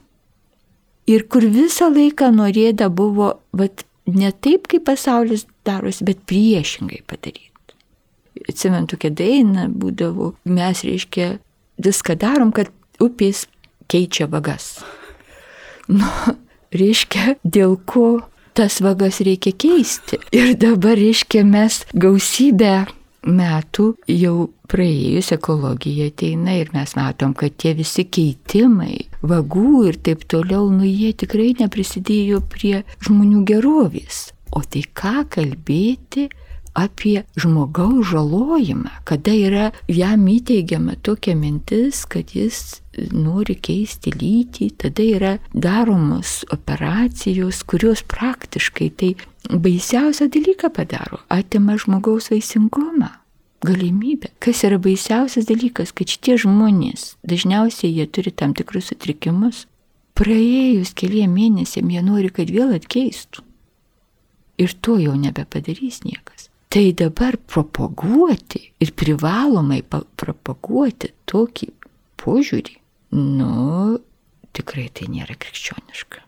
Ir 1.08 1.24
kur 1.32 1.46
visą 1.48 1.88
laiką 1.92 2.28
norėda 2.36 2.90
buvo, 2.92 3.38
vat, 3.56 3.86
ne 4.08 4.32
taip, 4.44 4.68
kaip 4.68 4.84
pasaulis 4.88 5.46
darosi, 5.64 6.04
bet 6.04 6.20
priešingai 6.28 7.00
padaryti 7.08 7.48
atsimenu 8.48 8.88
tokia 8.90 9.10
daina 9.14 9.66
būdavo, 9.72 10.32
mes 10.48 10.82
reiškia 10.86 11.30
viską 11.84 12.16
darom, 12.20 12.52
kad 12.54 12.70
upės 13.02 13.46
keičia 13.90 14.28
vagas. 14.30 14.78
Nu, 15.88 16.08
reiškia, 16.74 17.38
dėl 17.44 17.78
ko 17.88 18.20
tas 18.58 18.80
vagas 18.82 19.20
reikia 19.22 19.54
keisti. 19.54 20.18
Ir 20.34 20.56
dabar, 20.58 20.98
reiškia, 20.98 21.44
mes 21.46 21.84
gausybę 21.94 22.88
metų 23.28 23.92
jau 24.10 24.48
praėjus 24.70 25.30
ekologija 25.36 26.08
ateina 26.10 26.56
ir 26.58 26.72
mes 26.74 26.94
matom, 26.98 27.36
kad 27.38 27.54
tie 27.54 27.76
visi 27.78 28.04
keitimai, 28.04 29.06
vagų 29.22 29.84
ir 29.90 30.00
taip 30.02 30.26
toliau, 30.30 30.66
nu 30.74 30.88
jie 30.88 31.12
tikrai 31.22 31.52
neprisidėjo 31.60 32.42
prie 32.50 32.82
žmonių 33.06 33.44
gerovės. 33.48 34.28
O 34.50 34.64
tai 34.64 34.82
ką 34.82 35.28
kalbėti 35.30 36.26
apie 36.78 37.22
žmogaus 37.38 38.10
žalojimą, 38.10 38.90
kada 39.08 39.34
yra 39.34 39.70
jam 39.90 40.26
įteigiama 40.30 40.98
tokia 41.02 41.34
mintis, 41.38 42.04
kad 42.10 42.34
jis 42.34 42.80
nori 43.14 43.56
keisti 43.60 44.12
lytį, 44.14 44.70
tada 44.82 45.04
yra 45.04 45.32
daromos 45.52 46.42
operacijos, 46.54 47.62
kurios 47.68 48.02
praktiškai 48.02 48.90
tai 48.98 49.14
baisiausią 49.48 50.28
dalyką 50.34 50.72
padaro- 50.74 51.22
atima 51.38 51.78
žmogaus 51.78 52.30
vaisingumą. 52.30 53.10
Galimybė. 53.66 54.28
Kas 54.38 54.62
yra 54.62 54.78
baisiausias 54.78 55.48
dalykas, 55.48 55.90
kad 55.90 56.06
šitie 56.06 56.36
žmonės, 56.38 57.16
dažniausiai 57.26 57.90
jie 57.90 58.06
turi 58.06 58.30
tam 58.30 58.54
tikrus 58.54 58.92
sutrikimus, 58.92 59.66
praėjus 60.14 60.94
keliem 60.94 61.34
mėnesiam 61.34 61.90
jie 61.90 62.02
nori, 62.02 62.30
kad 62.30 62.50
vėl 62.50 62.76
atkeistų. 62.76 63.42
Ir 64.58 64.74
to 64.82 64.98
jau 64.98 65.14
nebepadarys 65.14 66.04
niekas. 66.06 66.48
Tai 66.68 66.92
dabar 66.92 67.36
propaguoti 67.36 68.60
ir 68.82 68.90
privalomai 68.92 69.80
propaguoti 69.88 71.12
tokį 71.30 71.70
požiūrį, 72.20 72.74
nu, 73.14 73.98
tikrai 74.56 74.88
tai 74.94 75.08
nėra 75.12 75.36
krikščioniška. 75.38 76.24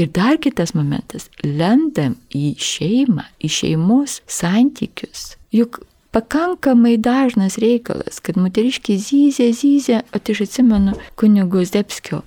Ir 0.00 0.10
dar 0.14 0.38
kitas 0.40 0.72
momentas, 0.76 1.26
lendam 1.42 2.14
į 2.30 2.54
šeimą, 2.62 3.26
į 3.42 3.50
šeimos 3.50 4.20
santykius. 4.30 5.34
Juk 5.52 5.82
pakankamai 6.14 6.94
dažnas 7.02 7.58
reikalas, 7.60 8.20
kad 8.22 8.38
moteriškiai 8.38 9.00
zyzė, 9.02 9.50
zyzė, 9.56 10.00
o 10.14 10.22
tai 10.22 10.36
aš 10.36 10.44
atsimenu 10.46 10.94
kunigo 11.20 11.64
Zdebskio 11.66 12.22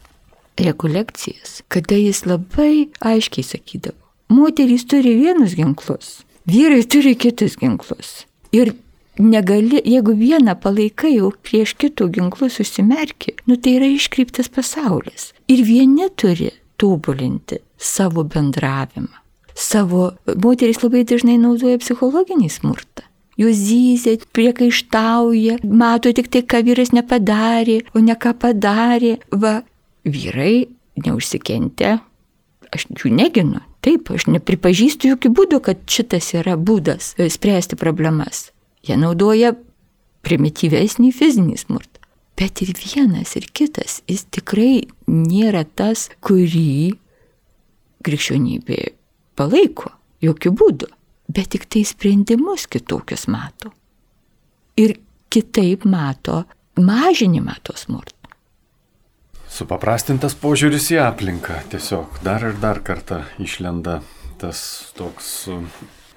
rekolekcijas, 0.60 1.62
kada 1.72 1.98
jis 1.98 2.26
labai 2.28 2.90
aiškiai 3.02 3.48
sakydavo, 3.48 3.98
moterys 4.30 4.86
turi 4.86 5.16
vienus 5.24 5.56
ginklus, 5.58 6.20
Vyrai 6.44 6.84
turi 6.84 7.16
kitus 7.16 7.56
ginklus. 7.56 8.26
Ir 8.52 8.74
negali, 9.20 9.82
jeigu 9.86 10.16
vieną 10.18 10.56
palaikai, 10.62 11.16
jau 11.18 11.32
prieš 11.46 11.76
kitų 11.80 12.10
ginklus 12.16 12.60
užsimerki, 12.64 13.36
nu 13.50 13.58
tai 13.58 13.78
yra 13.80 13.90
iškreiptas 13.94 14.50
pasaulis. 14.54 15.32
Ir 15.52 15.64
vieni 15.66 16.10
turi 16.16 16.52
tobulinti 16.82 17.62
savo 17.78 18.24
bendravimą. 18.24 19.20
Savo 19.54 20.14
moteris 20.26 20.82
labai 20.82 21.04
dažnai 21.06 21.38
naudoja 21.38 21.78
psichologinį 21.82 22.50
smurtą. 22.50 23.06
Jūs 23.38 23.58
zyzėt, 23.66 24.26
priekaištauja, 24.34 25.60
mato 25.66 26.12
tik 26.14 26.30
tai, 26.34 26.44
ką 26.46 26.62
vyras 26.66 26.94
nepadarė, 26.94 27.80
o 27.94 28.02
ne 28.02 28.14
ką 28.14 28.34
padarė. 28.38 29.18
Va, 29.30 29.62
vyrai 30.06 30.68
neužsikentė, 31.02 31.96
aš 32.74 32.90
jų 32.94 33.14
neginu, 33.14 33.62
Taip, 33.84 34.14
aš 34.16 34.30
nepripažįstu 34.32 35.10
jokių 35.12 35.30
būdų, 35.36 35.60
kad 35.66 35.82
šitas 35.92 36.30
yra 36.38 36.56
būdas 36.56 37.14
e, 37.20 37.28
spręsti 37.28 37.76
problemas. 37.76 38.53
Jie 38.84 38.98
naudoja 39.00 39.54
primityvesnį 40.24 41.12
fizinį 41.16 41.60
smurtą. 41.60 42.02
Bet 42.40 42.64
ir 42.66 42.74
vienas, 42.74 43.36
ir 43.38 43.46
kitas, 43.54 44.02
jis 44.10 44.26
tikrai 44.34 44.88
nėra 45.08 45.64
tas, 45.64 46.08
kurį 46.26 46.96
krikščionybė 48.04 48.80
palaiko, 49.38 49.92
jokių 50.24 50.52
būdų, 50.58 50.90
bet 51.30 51.54
tik 51.54 51.68
tai 51.70 51.84
sprendimus 51.88 52.66
kitokius 52.68 53.28
mato. 53.32 53.70
Ir 54.82 54.98
kitaip 55.30 55.86
mato 55.86 56.42
mažinimą 56.82 57.60
to 57.64 57.78
smurto. 57.78 58.18
Supaprastintas 59.54 60.34
požiūris 60.34 60.90
į 60.96 61.00
aplinką. 61.06 61.60
Tiesiog 61.70 62.18
dar 62.26 62.42
ir 62.50 62.58
dar 62.58 62.82
kartą 62.82 63.22
išlenda 63.38 64.00
tas 64.42 64.90
toks 64.98 65.46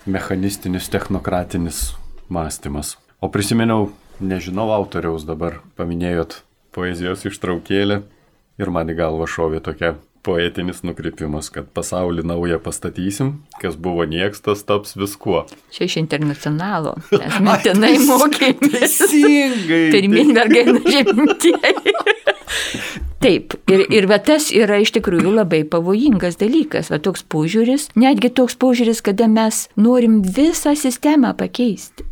mechanistinis, 0.08 0.88
technokratinis 0.88 1.90
mąstymas. 2.28 2.96
O 3.20 3.30
prisiminiau, 3.32 3.90
nežinau 4.20 4.70
autoriaus 4.74 5.24
dabar, 5.28 5.60
paminėjot 5.78 6.42
poezijos 6.76 7.24
ištraukėlę 7.28 8.02
ir 8.60 8.72
man 8.72 8.92
į 8.92 8.98
galvą 8.98 9.28
šovė 9.30 9.62
tokia 9.64 9.96
poetinis 10.26 10.82
nukrypimas, 10.82 11.50
kad 11.54 11.68
pasaulį 11.76 12.24
naują 12.26 12.58
pastatysim, 12.62 13.32
kas 13.62 13.76
buvo 13.78 14.04
nieks, 14.10 14.42
tas 14.42 14.64
taps 14.66 14.96
viskuo. 14.98 15.44
Čia 15.74 15.86
iš 15.86 15.98
internacionalo, 16.02 16.96
mes 17.20 17.38
mintinai 17.46 17.94
mokėmės. 18.02 18.98
Pirmin 19.94 20.34
mergaina 20.34 20.82
žemintieji. 20.82 21.94
Taip, 23.22 23.56
ir, 23.72 23.86
ir 23.90 24.06
va 24.10 24.18
tas 24.22 24.50
yra 24.54 24.76
iš 24.82 24.92
tikrųjų 24.98 25.32
labai 25.38 25.62
pavojingas 25.70 26.36
dalykas, 26.42 26.92
va 26.92 27.00
toks 27.02 27.24
požiūris, 27.32 27.88
netgi 27.98 28.30
toks 28.30 28.58
požiūris, 28.60 29.00
kada 29.06 29.30
mes 29.30 29.66
norim 29.78 30.20
visą 30.22 30.76
sistemą 30.78 31.32
pakeisti. 31.38 32.04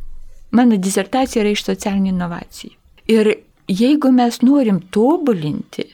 Mano 0.55 0.79
disertacija 0.79 1.43
yra 1.43 1.53
iš 1.55 1.64
socialinių 1.67 2.12
inovacijų. 2.14 2.73
Ir 3.11 3.35
jeigu 3.69 4.12
mes 4.14 4.40
norim 4.47 4.81
tobulinti 4.95 5.88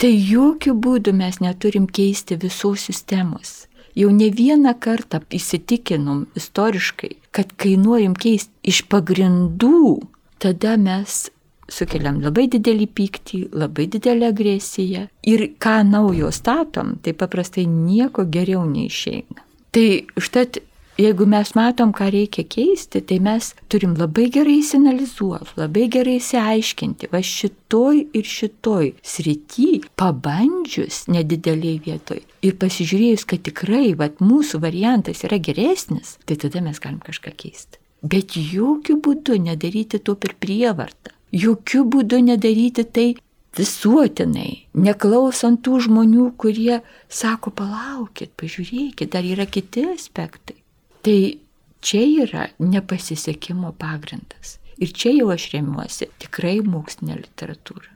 tai 0.00 0.14
jokių 0.16 0.74
būdų 0.80 1.12
mes 1.12 1.42
neturim 1.44 1.86
keisti 1.86 2.38
visos 2.40 2.86
sistemos. 2.88 3.66
Jau 3.98 4.08
ne 4.14 4.30
vieną 4.32 4.72
kartą 4.80 5.20
įsitikinom 5.34 6.22
istoriškai, 6.38 7.10
kad 7.34 7.52
kai 7.60 7.74
norim 7.76 8.14
keisti 8.16 8.52
iš 8.72 8.84
pagrindų, 8.88 9.98
tada 10.40 10.76
mes 10.80 11.26
sukeliam 11.70 12.22
labai 12.22 12.46
didelį 12.50 12.86
pyktį, 12.96 13.40
labai 13.52 13.86
didelę 13.92 14.30
agresiją 14.32 15.04
ir 15.26 15.44
ką 15.60 15.76
naujo 15.90 16.30
statom, 16.34 16.96
tai 17.02 17.12
paprastai 17.12 17.66
nieko 17.68 18.24
geriau 18.24 18.64
neišeina. 18.70 19.44
Tai 19.70 19.86
užtat 20.18 20.62
jeigu 21.00 21.26
mes 21.28 21.52
matom, 21.58 21.92
ką 21.96 22.10
reikia 22.12 22.44
keisti, 22.44 23.02
tai 23.02 23.20
mes 23.24 23.52
turim 23.72 23.96
labai 23.98 24.28
gerai 24.32 24.58
įsinalizuoti, 24.60 25.56
labai 25.60 25.86
gerai 25.92 26.18
įsiaiškinti, 26.20 27.10
va 27.12 27.22
šitoj 27.24 28.02
ir 28.16 28.32
šitoj 28.36 28.92
srity, 29.02 29.70
pabandžius 30.00 31.06
nedideliai 31.12 31.80
vietoj 31.84 32.20
ir 32.46 32.56
pasižiūrėjus, 32.60 33.26
kad 33.28 33.44
tikrai 33.46 33.92
va, 33.98 34.10
mūsų 34.20 34.60
variantas 34.64 35.24
yra 35.28 35.40
geresnis, 35.42 36.16
tai 36.26 36.38
tada 36.40 36.62
mes 36.64 36.80
galim 36.82 37.00
kažką 37.04 37.34
keisti. 37.36 37.80
Bet 38.00 38.36
jokių 38.36 38.96
būdų 39.04 39.36
nedaryti 39.44 40.00
to 40.00 40.16
per 40.16 40.36
prievartą. 40.40 41.12
Jokių 41.36 41.84
būdų 41.92 42.22
nedaryti 42.30 42.86
tai 42.88 43.08
visuotinai, 43.58 44.66
neklausant 44.72 45.60
tų 45.66 45.82
žmonių, 45.86 46.30
kurie 46.40 46.80
sako, 47.10 47.52
palaukit, 47.52 48.32
pažiūrėkit, 48.40 49.10
dar 49.12 49.26
yra 49.26 49.46
kiti 49.46 49.84
aspektai. 49.92 50.59
Tai 51.04 51.20
čia 51.80 52.02
yra 52.24 52.48
nepasisekimo 52.60 53.72
pagrindas. 53.78 54.58
Ir 54.80 54.92
čia 54.96 55.12
jau 55.12 55.30
aš 55.32 55.50
remiuosi 55.54 56.08
tikrai 56.20 56.60
mokslinė 56.64 57.18
literatūra. 57.20 57.90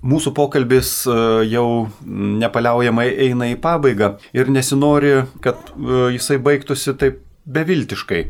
Mūsų 0.00 0.32
pokalbis 0.32 0.90
e, 1.04 1.14
jau 1.50 1.90
nepaliaujamai 2.40 3.10
eina 3.26 3.50
į 3.52 3.58
pabaigą 3.60 4.14
ir 4.32 4.48
nesinori, 4.48 5.26
kad 5.44 5.74
e, 5.74 6.06
jisai 6.14 6.38
baigtųsi 6.40 6.94
taip 6.96 7.18
beviltiškai. 7.44 8.22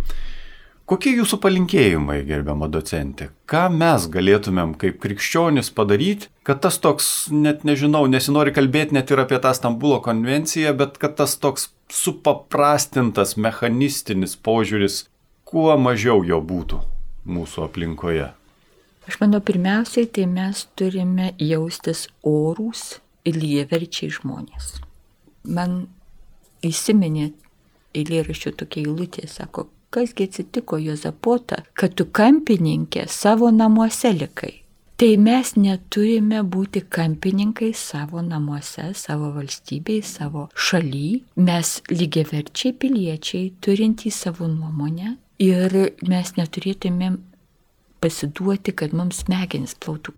Kokie 0.91 1.13
jūsų 1.15 1.37
palinkėjimai, 1.39 2.17
gerbiama 2.27 2.67
docentė? 2.67 3.29
Ką 3.47 3.69
mes 3.71 4.09
galėtumėm 4.11 4.73
kaip 4.75 4.97
krikščionis 4.99 5.69
padaryti, 5.77 6.27
kad 6.43 6.59
tas 6.65 6.81
toks, 6.83 7.29
net 7.31 7.63
nežinau, 7.63 8.09
nesinori 8.11 8.51
kalbėti 8.57 8.99
net 8.99 9.13
ir 9.15 9.23
apie 9.23 9.39
tą 9.39 9.53
Stambulo 9.55 10.01
konvenciją, 10.03 10.75
bet 10.75 10.99
kad 10.99 11.15
tas 11.23 11.37
toks 11.39 11.69
supaprastintas 11.95 13.37
mechanistinis 13.39 14.35
požiūris, 14.35 15.05
kuo 15.47 15.79
mažiau 15.79 16.27
jo 16.27 16.43
būtų 16.43 16.83
mūsų 17.39 17.69
aplinkoje? 17.71 18.33
Aš 19.07 19.23
manau, 19.23 19.39
pirmiausiai 19.39 20.11
tai 20.11 20.27
mes 20.27 20.67
turime 20.75 21.37
jaustis 21.39 22.09
orūs 22.27 22.97
ir 23.23 23.39
lygiaverčiai 23.39 24.11
žmonės. 24.19 24.81
Man 25.47 25.85
įsiminė 26.67 27.31
eilėraščių 27.95 28.59
tokia 28.59 28.89
eilutė, 28.89 29.31
sako, 29.31 29.71
kasgi 29.91 30.29
atsitiko 30.31 30.79
Jozapota, 30.79 31.63
kad 31.75 31.95
tu 31.99 32.07
kampininkė 32.07 33.07
savo 33.11 33.51
namuose 33.51 34.13
likai. 34.15 34.55
Tai 35.01 35.15
mes 35.17 35.55
neturime 35.57 36.43
būti 36.45 36.83
kampininkai 36.93 37.71
savo 37.73 38.21
namuose, 38.21 38.91
savo 38.95 39.31
valstybei, 39.33 40.03
savo 40.05 40.51
šaly. 40.53 41.23
Mes 41.41 41.71
lygiaverčiai 41.89 42.75
piliečiai, 42.77 43.47
turintys 43.65 44.19
savo 44.27 44.49
nuomonę 44.51 45.15
ir 45.41 45.77
mes 46.05 46.35
neturėtumėm 46.37 47.17
pasiduoti, 48.05 48.77
kad 48.77 48.93
mums 48.93 49.23
smegenis 49.25 49.73
plautų. 49.81 50.13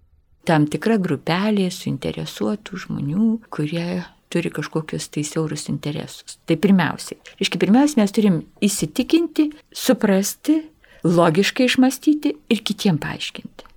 Tam 0.50 0.66
tikra 0.66 0.98
grupelė 0.98 1.68
suinteresuotų 1.70 2.82
žmonių, 2.82 3.28
kurie 3.54 4.02
turi 4.33 4.53
kažkokius 4.55 5.11
tai 5.12 5.25
siaurus 5.27 5.68
interesus. 5.73 6.38
Tai 6.49 6.57
pirmiausiai. 6.61 7.21
Iški 7.42 7.61
pirmiausia, 7.61 8.01
mes 8.01 8.14
turim 8.14 8.38
įsitikinti, 8.64 9.51
suprasti, 9.77 10.62
logiškai 11.05 11.68
išmastyti 11.68 12.35
ir 12.53 12.64
kitiem 12.64 13.01
paaiškinti. 13.03 13.68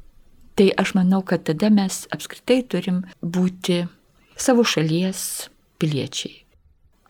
Tai 0.55 0.69
aš 0.79 0.95
manau, 0.95 1.19
kad 1.27 1.43
tada 1.49 1.69
mes 1.73 2.05
apskritai 2.15 2.61
turim 2.71 3.03
būti 3.19 3.83
savo 4.39 4.63
šalies 4.63 5.49
piliečiai. 5.81 6.45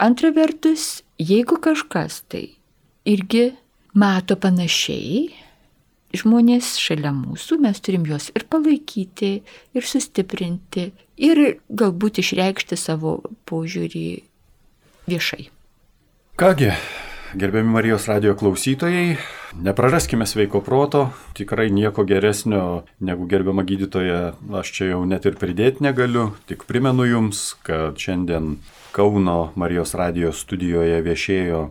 Antra 0.01 0.31
vertus, 0.35 1.03
jeigu 1.21 1.59
kažkas 1.61 2.23
tai 2.31 2.47
irgi 3.07 3.53
mato 3.95 4.35
panašiai, 4.35 5.29
žmonės 6.15 6.75
šalia 6.81 7.13
mūsų, 7.15 7.59
mes 7.63 7.79
turim 7.83 8.05
juos 8.07 8.31
ir 8.35 8.47
palaikyti, 8.51 9.31
ir 9.75 9.87
sustiprinti, 9.87 10.89
ir 11.17 11.59
galbūt 11.69 12.21
išreikšti 12.23 12.77
savo 12.79 13.19
požiūrį 13.49 14.07
viešai. 15.09 15.49
Kągi, 16.35 16.71
gerbiami 17.35 17.71
Marijos 17.71 18.07
radio 18.11 18.35
klausytojai, 18.35 19.15
nepraraskime 19.63 20.27
sveiko 20.27 20.59
proto, 20.61 21.09
tikrai 21.37 21.69
nieko 21.71 22.03
geresnio 22.03 22.83
negu 22.99 23.27
gerbiama 23.31 23.63
gydytoja, 23.63 24.35
aš 24.59 24.73
čia 24.75 24.89
jau 24.91 25.05
net 25.07 25.25
ir 25.25 25.39
pridėti 25.39 25.85
negaliu, 25.85 26.33
tik 26.49 26.67
primenu 26.67 27.07
jums, 27.07 27.53
kad 27.63 27.95
šiandien 27.99 28.57
Kauno 28.95 29.51
Marijos 29.59 29.95
radio 29.95 30.31
studijoje 30.31 31.01
viešėjo 31.03 31.65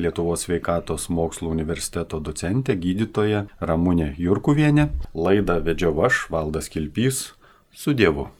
Lietuvos 0.00 0.46
sveikatos 0.46 1.10
mokslo 1.12 1.50
universiteto 1.52 2.20
docentė, 2.24 2.76
gydytoja 2.80 3.44
Ramūnė 3.60 4.14
Jurkuvienė. 4.16 4.88
Laidą 5.12 5.58
vedžiau 5.66 5.92
aš, 6.06 6.28
Valdas 6.32 6.72
Kilpys, 6.72 7.34
su 7.76 7.92
Dievu. 7.92 8.30